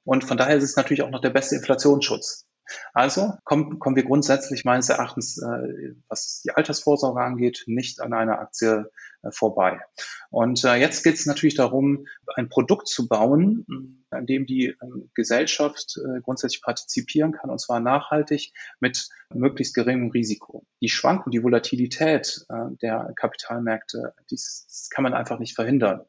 Und 0.05 0.23
von 0.23 0.37
daher 0.37 0.55
ist 0.55 0.63
es 0.63 0.77
natürlich 0.77 1.03
auch 1.03 1.09
noch 1.09 1.21
der 1.21 1.31
beste 1.31 1.55
Inflationsschutz. 1.55 2.46
Also 2.93 3.33
kommen, 3.43 3.79
kommen 3.79 3.95
wir 3.95 4.03
grundsätzlich 4.03 4.65
meines 4.65 4.89
Erachtens, 4.89 5.37
äh, 5.37 5.93
was 6.09 6.41
die 6.43 6.51
Altersvorsorge 6.51 7.21
angeht, 7.21 7.63
nicht 7.67 8.01
an 8.01 8.13
einer 8.13 8.39
Aktie 8.39 8.89
äh, 9.23 9.31
vorbei. 9.31 9.79
Und 10.29 10.63
äh, 10.63 10.75
jetzt 10.75 11.03
geht 11.03 11.15
es 11.15 11.25
natürlich 11.25 11.55
darum, 11.55 12.07
ein 12.35 12.49
Produkt 12.49 12.87
zu 12.87 13.07
bauen, 13.07 13.65
an 14.09 14.25
dem 14.25 14.45
die 14.45 14.75
ähm, 14.81 15.09
Gesellschaft 15.13 15.97
äh, 15.97 16.21
grundsätzlich 16.21 16.61
partizipieren 16.61 17.31
kann, 17.31 17.49
und 17.49 17.59
zwar 17.59 17.79
nachhaltig 17.79 18.53
mit 18.79 19.09
möglichst 19.33 19.75
geringem 19.75 20.11
Risiko. 20.11 20.65
Die 20.81 20.89
Schwankung, 20.89 21.31
die 21.31 21.43
Volatilität 21.43 22.45
äh, 22.49 22.75
der 22.81 23.13
Kapitalmärkte, 23.15 24.13
das 24.29 24.89
kann 24.91 25.03
man 25.03 25.13
einfach 25.13 25.39
nicht 25.39 25.55
verhindern. 25.55 26.01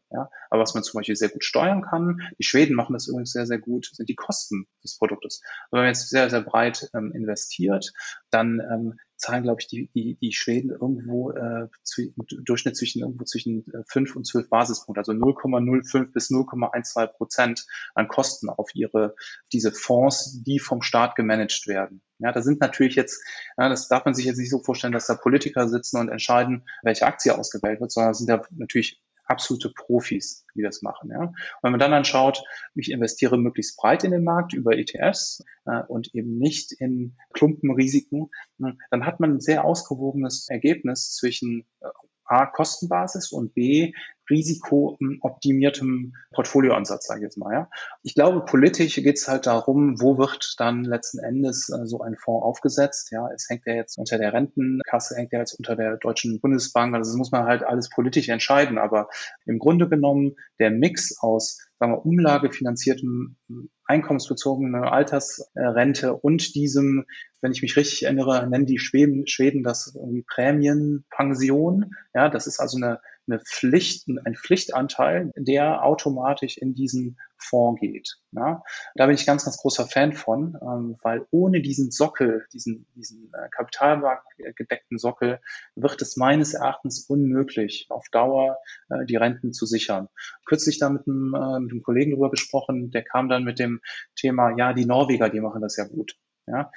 Aber 0.51 0.63
was 0.63 0.75
man 0.75 0.83
zum 0.83 0.99
Beispiel 0.99 1.17
sehr 1.17 1.29
gut 1.29 1.45
steuern 1.45 1.83
kann, 1.83 2.21
die 2.39 2.45
Schweden 2.45 2.75
machen 2.75 2.93
das 2.93 3.09
übrigens 3.09 3.33
sehr, 3.33 3.47
sehr 3.47 3.59
gut, 3.59 3.91
sind 3.93 4.09
die 4.09 4.15
Kosten 4.15 4.67
des 4.83 4.97
Produktes. 4.97 5.43
wenn 5.71 5.81
man 5.81 5.89
jetzt 5.89 6.09
sehr, 6.09 6.31
sehr 6.31 6.43
breit 6.43 6.91
ähm, 6.95 7.13
investiert, 7.13 7.93
dann 8.31 8.61
ähm, 8.61 8.95
zahlen, 9.19 9.43
glaube 9.43 9.61
ich, 9.61 9.67
die, 9.67 9.91
die, 9.95 10.17
die 10.17 10.33
Schweden 10.33 10.71
irgendwo 10.71 11.33
äh, 11.33 11.69
zu, 11.83 12.03
im 12.03 12.15
Durchschnitt 12.45 12.77
zwischen 12.77 13.01
irgendwo 13.01 13.25
zwischen 13.25 13.65
äh, 13.73 13.83
5 13.87 14.17
und 14.17 14.27
12 14.27 14.49
Basispunkte, 14.49 15.01
also 15.01 15.13
0,05 15.13 16.13
bis 16.13 16.31
0,12 16.31 17.07
Prozent 17.09 17.67
an 17.99 18.09
Kosten 18.09 18.49
auf 18.49 18.75
ihre 18.75 19.15
diese 19.53 19.73
Fonds, 19.73 20.43
die 20.43 20.59
vom 20.59 20.83
Staat 20.83 21.17
gemanagt 21.17 21.67
werden. 21.67 22.03
Ja, 22.19 22.33
da 22.33 22.43
sind 22.43 22.61
natürlich 22.61 22.95
jetzt, 22.95 23.23
ja, 23.57 23.69
das 23.69 23.89
darf 23.89 24.05
man 24.05 24.15
sich 24.15 24.25
jetzt 24.25 24.39
nicht 24.39 24.51
so 24.51 24.63
vorstellen, 24.63 24.93
dass 24.93 25.07
da 25.07 25.15
Politiker 25.15 25.69
sitzen 25.69 25.99
und 25.99 26.09
entscheiden, 26.09 26.65
welche 26.83 27.07
Aktie 27.07 27.37
ausgewählt 27.37 27.81
wird, 27.81 27.93
sondern 27.93 28.15
sind 28.15 28.29
da 28.29 28.43
natürlich 28.51 29.03
absolute 29.29 29.71
Profis, 29.71 30.47
die 30.55 30.63
das 30.63 30.83
machen. 30.83 31.11
Ja. 31.11 31.21
Und 31.21 31.35
wenn 31.63 31.73
man 31.73 31.81
dann 31.81 31.93
anschaut, 31.93 32.43
ich 32.75 32.91
investiere 32.91 33.37
möglichst 33.37 33.77
breit 33.77 34.05
in 34.05 34.11
den 34.11 34.25
Markt 34.25 34.55
über 34.55 34.77
ETFs 34.77 35.45
äh, 35.67 35.83
und 35.87 36.15
eben 36.15 36.39
nicht 36.39 36.73
in 36.73 37.17
Klumpenrisiken, 37.35 38.31
dann 38.59 39.07
hat 39.07 39.21
man 39.21 39.35
ein 39.35 39.41
sehr 39.41 39.65
ausgewogenes 39.65 40.49
Ergebnis 40.49 41.15
zwischen 41.15 41.67
äh, 41.81 41.89
A, 42.29 42.47
Kostenbasis 42.47 43.33
und 43.33 43.55
B, 43.55 43.93
risikooptimiertem 44.31 46.13
Portfolioansatz, 46.33 47.07
sage 47.07 47.21
ich 47.21 47.25
jetzt 47.25 47.39
mal. 47.39 47.53
Ja. 47.53 47.71
Ich 48.03 48.15
glaube, 48.15 48.45
politisch 48.45 48.97
geht 48.97 49.17
es 49.17 49.29
halt 49.29 49.47
darum, 49.47 50.01
wo 50.01 50.19
wird 50.19 50.55
dann 50.59 50.85
letzten 50.85 51.19
Endes 51.19 51.69
äh, 51.71 51.87
so 51.87 52.01
ein 52.01 52.17
Fonds 52.17 52.45
aufgesetzt. 52.45 53.11
Ja, 53.11 53.29
es 53.35 53.47
hängt 53.49 53.63
ja 53.67 53.75
jetzt 53.75 53.99
unter 53.99 54.19
der 54.19 54.33
Rentenkasse, 54.33 55.17
hängt 55.17 55.33
ja 55.33 55.39
jetzt 55.39 55.55
unter 55.55 55.77
der 55.77 55.97
Deutschen 55.97 56.41
Bundesbank. 56.41 56.95
Also 56.95 57.11
das 57.11 57.17
muss 57.17 57.33
man 57.33 57.45
halt 57.45 57.63
alles 57.63 57.89
politisch 57.89 58.29
entscheiden. 58.29 58.79
Aber 58.79 59.09
im 59.47 59.59
Grunde 59.59 59.89
genommen 59.89 60.37
der 60.59 60.71
Mix 60.71 61.17
aus 61.21 61.59
sagen 61.79 61.93
wir, 61.93 62.05
umlagefinanziertem 62.05 63.37
einkommensbezogene 63.85 64.91
Altersrente 64.91 66.15
und 66.15 66.55
diesem, 66.55 67.05
wenn 67.41 67.53
ich 67.53 67.63
mich 67.63 67.77
richtig 67.77 68.05
erinnere, 68.05 68.47
nennen 68.49 68.67
die 68.67 68.79
Schweden, 68.79 69.27
Schweden 69.27 69.63
das 69.63 69.95
irgendwie 69.95 70.23
Prämienpension. 70.23 71.95
Ja, 72.15 72.29
das 72.29 72.47
ist 72.47 72.61
also 72.61 72.77
eine 72.77 73.01
eine 73.29 73.41
Pflicht, 73.41 74.09
ein 74.25 74.35
Pflichtanteil, 74.35 75.33
der 75.37 75.85
automatisch 75.85 76.57
in 76.57 76.75
diesen 76.75 77.19
Fonds 77.37 77.81
geht. 77.81 78.17
Ja, 78.33 78.63
da 78.95 79.07
bin 79.07 79.15
ich 79.15 79.27
ganz, 79.27 79.45
ganz 79.45 79.59
großer 79.59 79.87
Fan 79.87 80.13
von, 80.13 80.59
ähm, 80.61 80.97
weil 81.03 81.27
ohne 81.31 81.61
diesen 81.61 81.91
Sockel, 81.91 82.47
diesen, 82.53 82.87
diesen 82.95 83.31
äh, 83.33 83.49
kapitalmarktgedeckten 83.51 84.99
Sockel, 84.99 85.41
wird 85.77 86.03
es 86.03 86.17
meines 86.17 86.55
Erachtens 86.55 87.05
unmöglich, 87.09 87.87
auf 87.91 88.07
Dauer 88.11 88.59
äh, 88.91 89.05
die 89.07 89.17
Renten 89.17 89.53
zu 89.53 89.67
sichern. 89.67 90.09
Kürzlich 90.47 90.79
da 90.79 90.91
mit 90.91 91.07
einem, 91.07 91.35
äh, 91.35 91.61
mit 91.61 91.73
einem 91.73 91.83
Kollegen 91.83 92.13
drüber 92.13 92.31
gesprochen, 92.31 92.91
der 92.91 93.05
kam 93.05 93.29
dann 93.29 93.45
mit 93.45 93.59
dem 93.59 93.81
Thema, 94.17 94.57
ja, 94.57 94.73
die 94.73 94.87
Norweger, 94.87 95.29
die 95.29 95.41
machen 95.41 95.63
das 95.63 95.77
ja 95.77 95.85
gut. 95.85 96.17
Ja, 96.47 96.73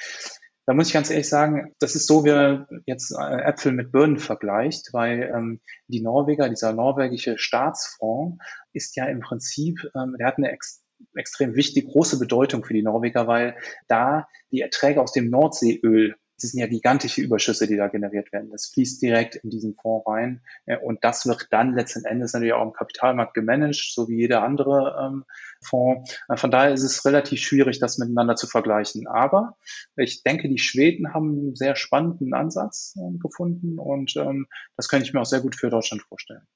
da 0.65 0.73
muss 0.73 0.87
ich 0.87 0.93
ganz 0.93 1.09
ehrlich 1.09 1.29
sagen, 1.29 1.73
das 1.79 1.95
ist 1.95 2.07
so, 2.07 2.23
wie 2.23 2.31
man 2.31 2.67
jetzt 2.85 3.11
äh, 3.11 3.41
Äpfel 3.41 3.71
mit 3.71 3.91
Birnen 3.91 4.19
vergleicht, 4.19 4.89
weil 4.93 5.31
ähm, 5.35 5.59
die 5.87 6.01
Norweger, 6.01 6.49
dieser 6.49 6.73
norwegische 6.73 7.37
Staatsfonds, 7.37 8.43
ist 8.73 8.95
ja 8.95 9.05
im 9.05 9.21
Prinzip, 9.21 9.79
ähm, 9.95 10.15
der 10.19 10.27
hat 10.27 10.37
eine 10.37 10.51
ex 10.51 10.83
extrem 11.15 11.55
wichtige, 11.55 11.87
große 11.87 12.19
Bedeutung 12.19 12.63
für 12.63 12.75
die 12.75 12.83
Norweger, 12.83 13.25
weil 13.25 13.57
da 13.87 14.27
die 14.51 14.61
Erträge 14.61 15.01
aus 15.01 15.11
dem 15.11 15.31
Nordseeöl 15.31 16.15
das 16.41 16.51
sind 16.51 16.59
ja 16.59 16.67
gigantische 16.67 17.21
Überschüsse, 17.21 17.67
die 17.67 17.77
da 17.77 17.87
generiert 17.87 18.33
werden. 18.33 18.49
Das 18.49 18.67
fließt 18.73 19.01
direkt 19.01 19.35
in 19.35 19.49
diesen 19.49 19.75
Fonds 19.75 20.07
rein 20.07 20.41
und 20.81 21.03
das 21.03 21.25
wird 21.27 21.47
dann 21.51 21.75
letzten 21.75 22.03
Endes 22.05 22.33
natürlich 22.33 22.53
auch 22.53 22.65
im 22.65 22.73
Kapitalmarkt 22.73 23.33
gemanagt, 23.33 23.91
so 23.93 24.07
wie 24.07 24.17
jeder 24.17 24.41
andere 24.41 24.97
ähm, 24.99 25.25
Fonds. 25.63 26.19
Äh, 26.27 26.37
von 26.37 26.51
daher 26.51 26.73
ist 26.73 26.83
es 26.83 27.05
relativ 27.05 27.39
schwierig, 27.41 27.79
das 27.79 27.97
miteinander 27.97 28.35
zu 28.35 28.47
vergleichen. 28.47 29.07
Aber 29.07 29.57
ich 29.95 30.23
denke, 30.23 30.49
die 30.49 30.57
Schweden 30.57 31.13
haben 31.13 31.29
einen 31.29 31.55
sehr 31.55 31.75
spannenden 31.75 32.33
Ansatz 32.33 32.95
äh, 32.97 33.17
gefunden 33.17 33.79
und 33.79 34.15
ähm, 34.17 34.47
das 34.77 34.87
könnte 34.87 35.05
ich 35.05 35.13
mir 35.13 35.21
auch 35.21 35.25
sehr 35.25 35.41
gut 35.41 35.55
für 35.55 35.69
Deutschland 35.69 36.01
vorstellen. 36.03 36.47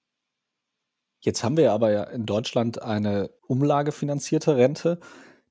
Jetzt 1.22 1.44
haben 1.44 1.58
wir 1.58 1.72
aber 1.72 1.92
ja 1.92 2.04
in 2.04 2.26
Deutschland 2.26 2.84
eine 2.84 3.32
umlagefinanzierte 3.48 4.58
Rente, 4.58 5.00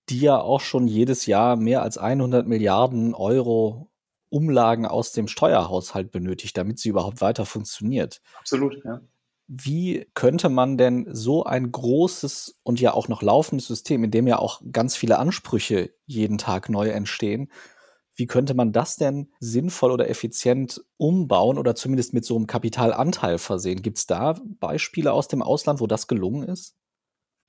die 0.09 0.21
ja 0.21 0.39
auch 0.39 0.61
schon 0.61 0.87
jedes 0.87 1.27
Jahr 1.27 1.57
mehr 1.57 1.83
als 1.83 1.99
100 1.99 2.47
Milliarden 2.47 3.15
Euro 3.15 3.91
Umlagen 4.29 4.85
aus 4.85 5.13
dem 5.13 5.29
Steuerhaushalt 5.29 6.11
benötigt, 6.11 6.57
damit 6.57 6.79
sie 6.79 6.89
überhaupt 6.89 7.21
weiter 7.21 7.47
funktioniert. 7.47 8.21
Absolut, 8.39 8.83
ja. 8.85 9.01
Wie 9.49 10.07
könnte 10.15 10.49
man 10.49 10.79
denn 10.79 11.07
so 11.13 11.45
ein 11.45 11.71
großes 11.71 12.59
und 12.63 12.81
ja 12.81 12.95
auch 12.95 13.09
noch 13.09 13.21
laufendes 13.23 13.67
System, 13.67 14.03
in 14.05 14.11
dem 14.11 14.27
ja 14.27 14.39
auch 14.39 14.63
ganz 14.73 14.97
viele 14.97 15.19
Ansprüche 15.19 15.91
jeden 16.07 16.39
Tag 16.39 16.71
neu 16.71 16.89
entstehen, 16.89 17.51
wie 18.17 18.27
könnte 18.27 18.55
man 18.55 18.73
das 18.73 18.97
denn 18.97 19.33
sinnvoll 19.41 19.91
oder 19.91 20.09
effizient 20.09 20.83
umbauen 20.97 21.59
oder 21.59 21.75
zumindest 21.75 22.15
mit 22.15 22.25
so 22.25 22.37
einem 22.37 22.47
Kapitalanteil 22.47 23.39
versehen? 23.39 23.83
Gibt 23.83 23.99
es 23.99 24.07
da 24.07 24.35
Beispiele 24.61 25.13
aus 25.13 25.29
dem 25.29 25.43
Ausland, 25.43 25.81
wo 25.81 25.87
das 25.87 26.07
gelungen 26.07 26.45
ist? 26.49 26.75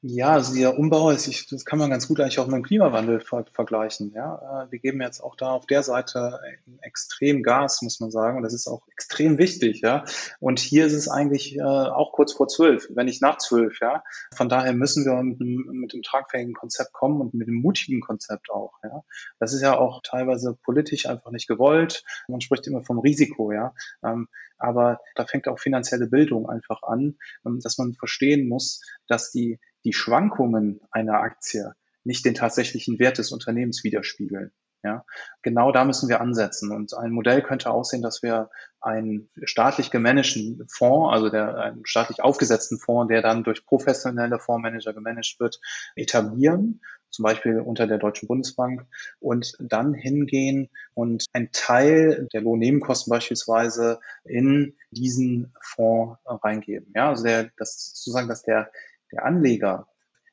Ja, 0.07 0.33
also 0.33 0.53
der 0.53 0.77
Umbau 0.77 1.09
ist, 1.09 1.27
ich, 1.27 1.47
das 1.47 1.65
kann 1.65 1.79
man 1.79 1.89
ganz 1.89 2.07
gut 2.07 2.19
eigentlich 2.19 2.37
auch 2.37 2.45
mit 2.45 2.57
dem 2.57 2.61
Klimawandel 2.61 3.21
ver 3.21 3.43
vergleichen. 3.51 4.11
Ja, 4.13 4.65
äh, 4.65 4.71
wir 4.71 4.77
geben 4.77 5.01
jetzt 5.01 5.19
auch 5.19 5.35
da 5.35 5.49
auf 5.49 5.65
der 5.65 5.81
Seite 5.81 6.39
extrem 6.81 7.41
Gas, 7.41 7.81
muss 7.81 7.99
man 7.99 8.11
sagen, 8.11 8.37
und 8.37 8.43
das 8.43 8.53
ist 8.53 8.67
auch 8.67 8.87
extrem 8.89 9.39
wichtig. 9.39 9.81
Ja, 9.81 10.05
und 10.39 10.59
hier 10.59 10.85
ist 10.85 10.93
es 10.93 11.07
eigentlich 11.07 11.57
äh, 11.57 11.63
auch 11.63 12.11
kurz 12.11 12.33
vor 12.33 12.47
zwölf, 12.47 12.87
wenn 12.93 13.07
nicht 13.07 13.23
nach 13.23 13.39
zwölf. 13.39 13.79
Ja, 13.81 14.03
von 14.35 14.47
daher 14.47 14.73
müssen 14.73 15.05
wir 15.05 15.23
mit, 15.23 15.39
mit 15.39 15.93
dem 15.93 16.03
tragfähigen 16.03 16.53
Konzept 16.53 16.93
kommen 16.93 17.19
und 17.19 17.33
mit 17.33 17.47
dem 17.47 17.55
mutigen 17.55 18.01
Konzept 18.01 18.51
auch. 18.51 18.73
Ja, 18.83 19.01
das 19.39 19.53
ist 19.53 19.61
ja 19.61 19.75
auch 19.75 20.03
teilweise 20.03 20.55
politisch 20.63 21.07
einfach 21.07 21.31
nicht 21.31 21.47
gewollt. 21.47 22.03
Man 22.27 22.41
spricht 22.41 22.67
immer 22.67 22.83
vom 22.83 22.99
Risiko. 22.99 23.51
Ja, 23.51 23.73
ähm, 24.03 24.27
aber 24.59 24.99
da 25.15 25.25
fängt 25.25 25.47
auch 25.47 25.57
finanzielle 25.57 26.05
Bildung 26.05 26.47
einfach 26.47 26.83
an, 26.83 27.17
ähm, 27.43 27.59
dass 27.59 27.79
man 27.79 27.95
verstehen 27.95 28.47
muss, 28.47 28.81
dass 29.07 29.31
die 29.31 29.59
die 29.85 29.93
Schwankungen 29.93 30.81
einer 30.91 31.21
Aktie 31.21 31.73
nicht 32.03 32.25
den 32.25 32.35
tatsächlichen 32.35 32.99
Wert 32.99 33.17
des 33.17 33.31
Unternehmens 33.31 33.83
widerspiegeln. 33.83 34.51
Ja, 34.83 35.03
genau 35.41 35.71
da 35.71 35.83
müssen 35.83 36.09
wir 36.09 36.21
ansetzen. 36.21 36.71
Und 36.71 36.93
ein 36.93 37.09
Modell 37.09 37.41
könnte 37.41 37.71
aussehen, 37.71 38.03
dass 38.03 38.21
wir 38.21 38.51
einen 38.81 39.31
staatlich 39.43 39.89
gemanagten 39.89 40.63
Fonds, 40.69 41.11
also 41.11 41.29
der, 41.29 41.57
einen 41.57 41.87
staatlich 41.87 42.21
aufgesetzten 42.21 42.77
Fonds, 42.77 43.09
der 43.09 43.23
dann 43.23 43.43
durch 43.43 43.65
professionelle 43.65 44.37
Fondsmanager 44.37 44.93
gemanagt 44.93 45.37
wird, 45.39 45.59
etablieren, 45.95 46.81
zum 47.09 47.23
Beispiel 47.23 47.61
unter 47.61 47.87
der 47.87 47.97
Deutschen 47.97 48.27
Bundesbank 48.27 48.85
und 49.19 49.55
dann 49.59 49.95
hingehen 49.95 50.69
und 50.93 51.25
einen 51.33 51.49
Teil 51.51 52.27
der 52.33 52.41
Lohnnebenkosten 52.41 53.09
beispielsweise 53.09 53.99
in 54.23 54.75
diesen 54.91 55.55
Fonds 55.61 56.19
reingeben. 56.27 56.91
Ja, 56.93 57.09
also 57.09 57.23
der, 57.23 57.49
das 57.57 57.91
sozusagen, 57.95 58.27
dass 58.27 58.43
der 58.43 58.69
der 59.11 59.25
Anleger 59.25 59.87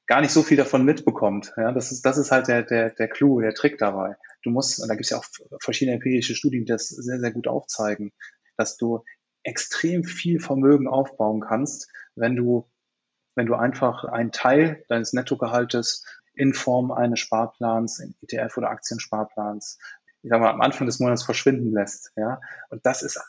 gar 0.06 0.20
nicht 0.20 0.32
so 0.32 0.42
viel 0.42 0.56
davon 0.56 0.84
mitbekommt. 0.84 1.52
Ja, 1.56 1.72
das 1.72 1.92
ist, 1.92 2.04
das 2.04 2.18
ist 2.18 2.30
halt 2.30 2.48
der, 2.48 2.62
der, 2.62 2.90
der 2.90 3.08
Clou, 3.08 3.40
der 3.40 3.54
Trick 3.54 3.78
dabei. 3.78 4.16
Du 4.42 4.50
musst, 4.50 4.80
und 4.80 4.88
da 4.88 4.94
gibt 4.94 5.04
es 5.04 5.10
ja 5.10 5.18
auch 5.18 5.24
verschiedene 5.62 5.94
empirische 5.96 6.34
Studien, 6.34 6.64
die 6.64 6.72
das 6.72 6.88
sehr, 6.88 7.20
sehr 7.20 7.32
gut 7.32 7.46
aufzeigen, 7.46 8.12
dass 8.56 8.76
du 8.76 9.04
extrem 9.44 10.04
viel 10.04 10.40
Vermögen 10.40 10.88
aufbauen 10.88 11.40
kannst, 11.40 11.90
wenn 12.14 12.36
du, 12.36 12.68
wenn 13.34 13.46
du 13.46 13.54
einfach 13.54 14.04
einen 14.04 14.32
Teil 14.32 14.84
deines 14.88 15.12
Nettogehaltes 15.12 16.04
in 16.34 16.52
Form 16.52 16.92
eines 16.92 17.20
Sparplans, 17.20 18.00
in 18.00 18.14
ETF 18.22 18.58
oder 18.58 18.70
Aktiensparplans 18.70 19.78
ich 20.22 20.30
sag 20.30 20.40
mal, 20.40 20.50
am 20.50 20.60
Anfang 20.60 20.86
des 20.86 21.00
Monats 21.00 21.24
verschwinden 21.24 21.72
lässt. 21.72 22.12
Ja? 22.16 22.40
Und 22.70 22.86
das 22.86 23.02
ist, 23.02 23.20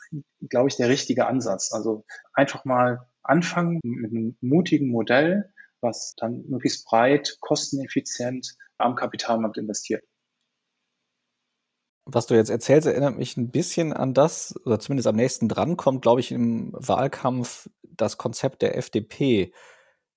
glaube 0.48 0.68
ich, 0.68 0.76
der 0.76 0.88
richtige 0.88 1.26
Ansatz. 1.26 1.72
Also 1.72 2.04
einfach 2.32 2.64
mal 2.64 3.08
anfangen 3.24 3.80
mit 3.82 4.10
einem 4.10 4.36
mutigen 4.40 4.90
Modell, 4.90 5.52
was 5.80 6.14
dann 6.16 6.44
möglichst 6.46 6.86
breit, 6.86 7.36
kosteneffizient 7.40 8.56
am 8.78 8.94
Kapitalmarkt 8.94 9.58
investiert. 9.58 10.04
Was 12.06 12.26
du 12.26 12.34
jetzt 12.34 12.50
erzählst, 12.50 12.86
erinnert 12.86 13.16
mich 13.16 13.36
ein 13.36 13.50
bisschen 13.50 13.94
an 13.94 14.12
das, 14.12 14.54
oder 14.66 14.78
zumindest 14.78 15.06
am 15.06 15.16
nächsten 15.16 15.48
dran 15.48 15.76
kommt, 15.76 16.02
glaube 16.02 16.20
ich, 16.20 16.32
im 16.32 16.70
Wahlkampf 16.74 17.70
das 17.82 18.18
Konzept 18.18 18.60
der 18.60 18.76
FDP, 18.76 19.52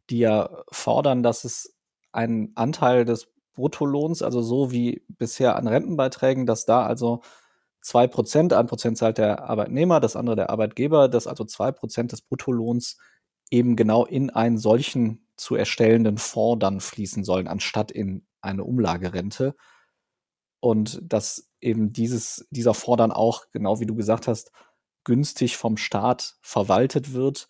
die 0.09 0.19
ja 0.19 0.63
fordern, 0.69 1.23
dass 1.23 1.45
es 1.45 1.77
einen 2.11 2.51
Anteil 2.55 3.05
des 3.05 3.31
Bruttolohns, 3.53 4.21
also 4.21 4.41
so 4.41 4.71
wie 4.71 5.05
bisher 5.07 5.55
an 5.55 5.67
Rentenbeiträgen, 5.67 6.45
dass 6.45 6.65
da 6.65 6.85
also 6.85 7.21
zwei 7.87 8.05
Prozent, 8.05 8.51
ein 8.51 8.67
Prozent 8.67 8.97
zahlt 8.97 9.17
der 9.17 9.43
Arbeitnehmer, 9.43 10.01
das 10.01 10.17
andere 10.17 10.35
der 10.35 10.49
Arbeitgeber, 10.49 11.07
dass 11.07 11.25
also 11.25 11.45
zwei 11.45 11.71
Prozent 11.71 12.11
des 12.11 12.21
Bruttolohns 12.21 12.97
eben 13.49 13.77
genau 13.77 14.05
in 14.05 14.29
einen 14.29 14.57
solchen 14.57 15.25
zu 15.37 15.55
erstellenden 15.55 16.17
Fonds 16.17 16.59
dann 16.59 16.81
fließen 16.81 17.23
sollen, 17.23 17.47
anstatt 17.47 17.91
in 17.91 18.25
eine 18.41 18.65
Umlagerente. 18.65 19.55
Und 20.59 20.99
dass 21.01 21.49
eben 21.61 21.93
dieses, 21.93 22.45
dieser 22.49 22.73
Fonds 22.73 22.97
dann 22.97 23.13
auch, 23.13 23.45
genau 23.53 23.79
wie 23.79 23.85
du 23.85 23.95
gesagt 23.95 24.27
hast, 24.27 24.51
günstig 25.05 25.55
vom 25.55 25.77
Staat 25.77 26.35
verwaltet 26.41 27.13
wird 27.13 27.47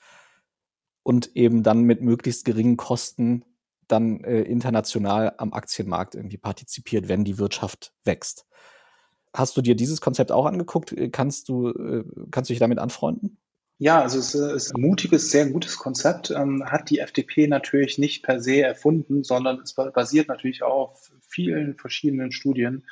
und 1.01 1.35
eben 1.35 1.63
dann 1.63 1.81
mit 1.81 2.01
möglichst 2.01 2.45
geringen 2.45 2.77
Kosten 2.77 3.43
dann 3.87 4.23
äh, 4.23 4.41
international 4.41 5.33
am 5.39 5.53
Aktienmarkt 5.53 6.13
irgendwie 6.13 6.37
partizipiert, 6.37 7.07
wenn 7.07 7.23
die 7.23 7.39
Wirtschaft 7.39 7.93
wächst. 8.03 8.45
Hast 9.33 9.57
du 9.57 9.61
dir 9.61 9.75
dieses 9.75 10.01
Konzept 10.01 10.31
auch 10.31 10.45
angeguckt? 10.45 10.95
Kannst 11.11 11.49
du, 11.49 11.69
äh, 11.69 12.03
kannst 12.31 12.49
du 12.49 12.53
dich 12.53 12.59
damit 12.59 12.79
anfreunden? 12.79 13.37
Ja, 13.79 14.01
also 14.01 14.17
es 14.17 14.33
ist 14.33 14.75
ein 14.75 14.81
mutiges, 14.81 15.29
sehr 15.29 15.47
gutes 15.51 15.77
Konzept. 15.77 16.31
Ähm, 16.31 16.63
hat 16.65 16.89
die 16.89 16.97
FDP 16.97 17.47
natürlich 17.47 17.99
nicht 17.99 18.23
per 18.23 18.39
se 18.39 18.61
erfunden, 18.61 19.23
sondern 19.23 19.59
es 19.59 19.75
basiert 19.75 20.29
natürlich 20.29 20.63
auf 20.63 21.11
vielen 21.27 21.77
verschiedenen 21.77 22.31
Studien, 22.31 22.87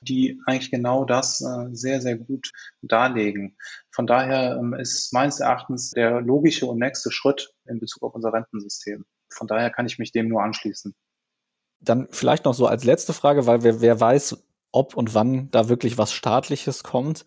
die 0.00 0.40
eigentlich 0.46 0.70
genau 0.70 1.04
das 1.04 1.42
äh, 1.42 1.68
sehr, 1.72 2.00
sehr 2.00 2.16
gut 2.16 2.52
darlegen. 2.80 3.58
Von 3.90 4.06
daher 4.06 4.56
ähm, 4.58 4.72
ist 4.72 5.12
meines 5.12 5.40
Erachtens 5.40 5.90
der 5.90 6.22
logische 6.22 6.64
und 6.64 6.78
nächste 6.78 7.10
Schritt 7.10 7.52
in 7.66 7.78
Bezug 7.78 8.02
auf 8.02 8.14
unser 8.14 8.32
Rentensystem. 8.32 9.04
Von 9.28 9.46
daher 9.46 9.68
kann 9.68 9.84
ich 9.84 9.98
mich 9.98 10.10
dem 10.10 10.28
nur 10.28 10.42
anschließen. 10.42 10.94
Dann 11.80 12.08
vielleicht 12.12 12.46
noch 12.46 12.54
so 12.54 12.66
als 12.66 12.84
letzte 12.84 13.12
Frage, 13.12 13.46
weil 13.46 13.62
wer, 13.62 13.82
wer 13.82 14.00
weiß, 14.00 14.42
ob 14.72 14.96
und 14.96 15.14
wann 15.14 15.50
da 15.50 15.68
wirklich 15.68 15.98
was 15.98 16.12
Staatliches 16.12 16.82
kommt 16.82 17.24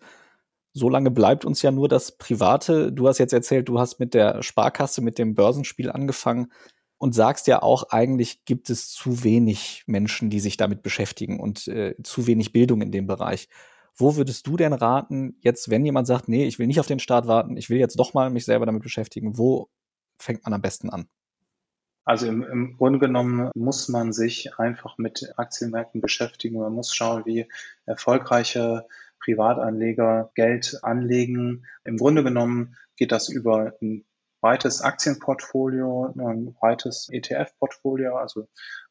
so 0.74 0.88
lange 0.88 1.10
bleibt 1.12 1.44
uns 1.44 1.62
ja 1.62 1.70
nur 1.70 1.88
das 1.88 2.18
Private. 2.18 2.92
Du 2.92 3.06
hast 3.08 3.18
jetzt 3.18 3.32
erzählt, 3.32 3.68
du 3.68 3.78
hast 3.78 4.00
mit 4.00 4.12
der 4.12 4.42
Sparkasse, 4.42 5.00
mit 5.00 5.18
dem 5.18 5.34
Börsenspiel 5.34 5.90
angefangen 5.90 6.52
und 6.98 7.14
sagst 7.14 7.46
ja 7.46 7.62
auch, 7.62 7.84
eigentlich 7.90 8.44
gibt 8.44 8.70
es 8.70 8.90
zu 8.90 9.22
wenig 9.22 9.84
Menschen, 9.86 10.30
die 10.30 10.40
sich 10.40 10.56
damit 10.56 10.82
beschäftigen 10.82 11.38
und 11.38 11.68
äh, 11.68 11.94
zu 12.02 12.26
wenig 12.26 12.52
Bildung 12.52 12.82
in 12.82 12.90
dem 12.90 13.06
Bereich. 13.06 13.48
Wo 13.96 14.16
würdest 14.16 14.48
du 14.48 14.56
denn 14.56 14.72
raten, 14.72 15.36
jetzt, 15.40 15.70
wenn 15.70 15.84
jemand 15.84 16.08
sagt, 16.08 16.28
nee, 16.28 16.44
ich 16.44 16.58
will 16.58 16.66
nicht 16.66 16.80
auf 16.80 16.88
den 16.88 16.98
Start 16.98 17.28
warten, 17.28 17.56
ich 17.56 17.70
will 17.70 17.78
jetzt 17.78 17.98
doch 17.98 18.12
mal 18.12 18.28
mich 18.30 18.44
selber 18.44 18.66
damit 18.66 18.82
beschäftigen, 18.82 19.38
wo 19.38 19.68
fängt 20.18 20.44
man 20.44 20.54
am 20.54 20.62
besten 20.62 20.90
an? 20.90 21.06
Also 22.04 22.26
im, 22.26 22.42
im 22.42 22.76
Grunde 22.76 22.98
genommen 22.98 23.50
muss 23.54 23.88
man 23.88 24.12
sich 24.12 24.58
einfach 24.58 24.98
mit 24.98 25.32
Aktienmärkten 25.36 26.00
beschäftigen. 26.00 26.58
Man 26.58 26.72
muss 26.72 26.94
schauen, 26.94 27.24
wie 27.24 27.46
erfolgreiche 27.86 28.86
Privatanleger 29.20 30.30
Geld 30.34 30.78
anlegen. 30.82 31.64
Im 31.84 31.96
Grunde 31.96 32.22
genommen 32.22 32.76
geht 32.96 33.10
das 33.10 33.28
über 33.28 33.72
ein 33.80 34.04
breites 34.40 34.82
Aktienportfolio, 34.82 36.12
ein 36.18 36.52
breites 36.52 37.08
ETF-Portfolio, 37.10 38.16
also 38.16 38.46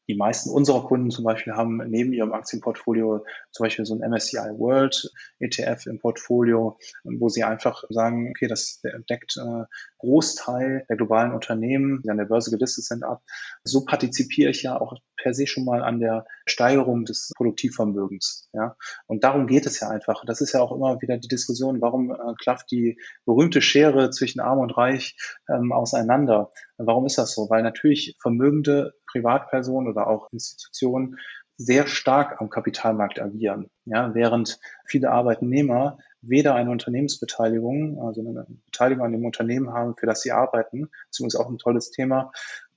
die 0.08 0.16
meisten 0.16 0.50
unserer 0.50 0.84
Kunden 0.84 1.10
zum 1.10 1.24
Beispiel 1.24 1.54
haben 1.54 1.78
neben 1.88 2.12
ihrem 2.12 2.32
Aktienportfolio 2.32 3.24
zum 3.50 3.64
Beispiel 3.64 3.84
so 3.84 3.94
ein 3.94 4.10
MSCI 4.10 4.58
World 4.58 5.10
ETF 5.38 5.86
im 5.86 5.98
Portfolio, 5.98 6.78
wo 7.04 7.28
sie 7.28 7.44
einfach 7.44 7.84
sagen, 7.88 8.30
okay, 8.30 8.46
das 8.46 8.82
deckt 9.08 9.36
äh, 9.36 9.64
Großteil 9.98 10.84
der 10.88 10.96
globalen 10.96 11.32
Unternehmen, 11.32 12.02
die 12.04 12.10
an 12.10 12.18
der 12.18 12.26
Börse 12.26 12.50
gelistet 12.50 12.84
sind, 12.84 13.04
ab. 13.04 13.22
So 13.64 13.84
partizipiere 13.84 14.50
ich 14.50 14.62
ja 14.62 14.80
auch 14.80 14.94
per 15.16 15.32
se 15.32 15.46
schon 15.46 15.64
mal 15.64 15.82
an 15.82 16.00
der 16.00 16.26
Steigerung 16.46 17.04
des 17.04 17.32
Produktivvermögens. 17.36 18.50
Ja? 18.52 18.76
Und 19.06 19.24
darum 19.24 19.46
geht 19.46 19.66
es 19.66 19.80
ja 19.80 19.88
einfach. 19.88 20.24
Das 20.26 20.40
ist 20.40 20.52
ja 20.52 20.60
auch 20.60 20.72
immer 20.72 21.00
wieder 21.00 21.16
die 21.16 21.28
Diskussion, 21.28 21.80
warum 21.80 22.10
äh, 22.10 22.34
klafft 22.38 22.70
die 22.70 22.98
berühmte 23.24 23.62
Schere 23.62 24.10
zwischen 24.10 24.40
Arm 24.40 24.58
und 24.58 24.76
Reich 24.76 25.16
ähm, 25.48 25.72
auseinander? 25.72 26.52
Warum 26.76 27.06
ist 27.06 27.18
das 27.18 27.34
so? 27.34 27.48
Weil 27.48 27.62
natürlich 27.62 28.16
vermögende 28.20 28.92
Privatpersonen 29.14 29.88
oder 29.88 30.08
auch 30.08 30.32
Institutionen 30.32 31.18
sehr 31.56 31.86
stark 31.86 32.40
am 32.40 32.50
Kapitalmarkt 32.50 33.20
agieren, 33.20 33.70
ja, 33.84 34.12
während 34.12 34.58
viele 34.86 35.12
Arbeitnehmer 35.12 35.98
weder 36.20 36.56
eine 36.56 36.70
Unternehmensbeteiligung, 36.70 38.02
also 38.02 38.20
eine 38.22 38.46
Beteiligung 38.66 39.04
an 39.04 39.12
dem 39.12 39.24
Unternehmen 39.24 39.72
haben, 39.72 39.94
für 39.96 40.06
das 40.06 40.22
sie 40.22 40.32
arbeiten, 40.32 40.90
das 41.16 41.34
auch 41.36 41.48
ein 41.48 41.58
tolles 41.58 41.90
Thema, 41.90 42.32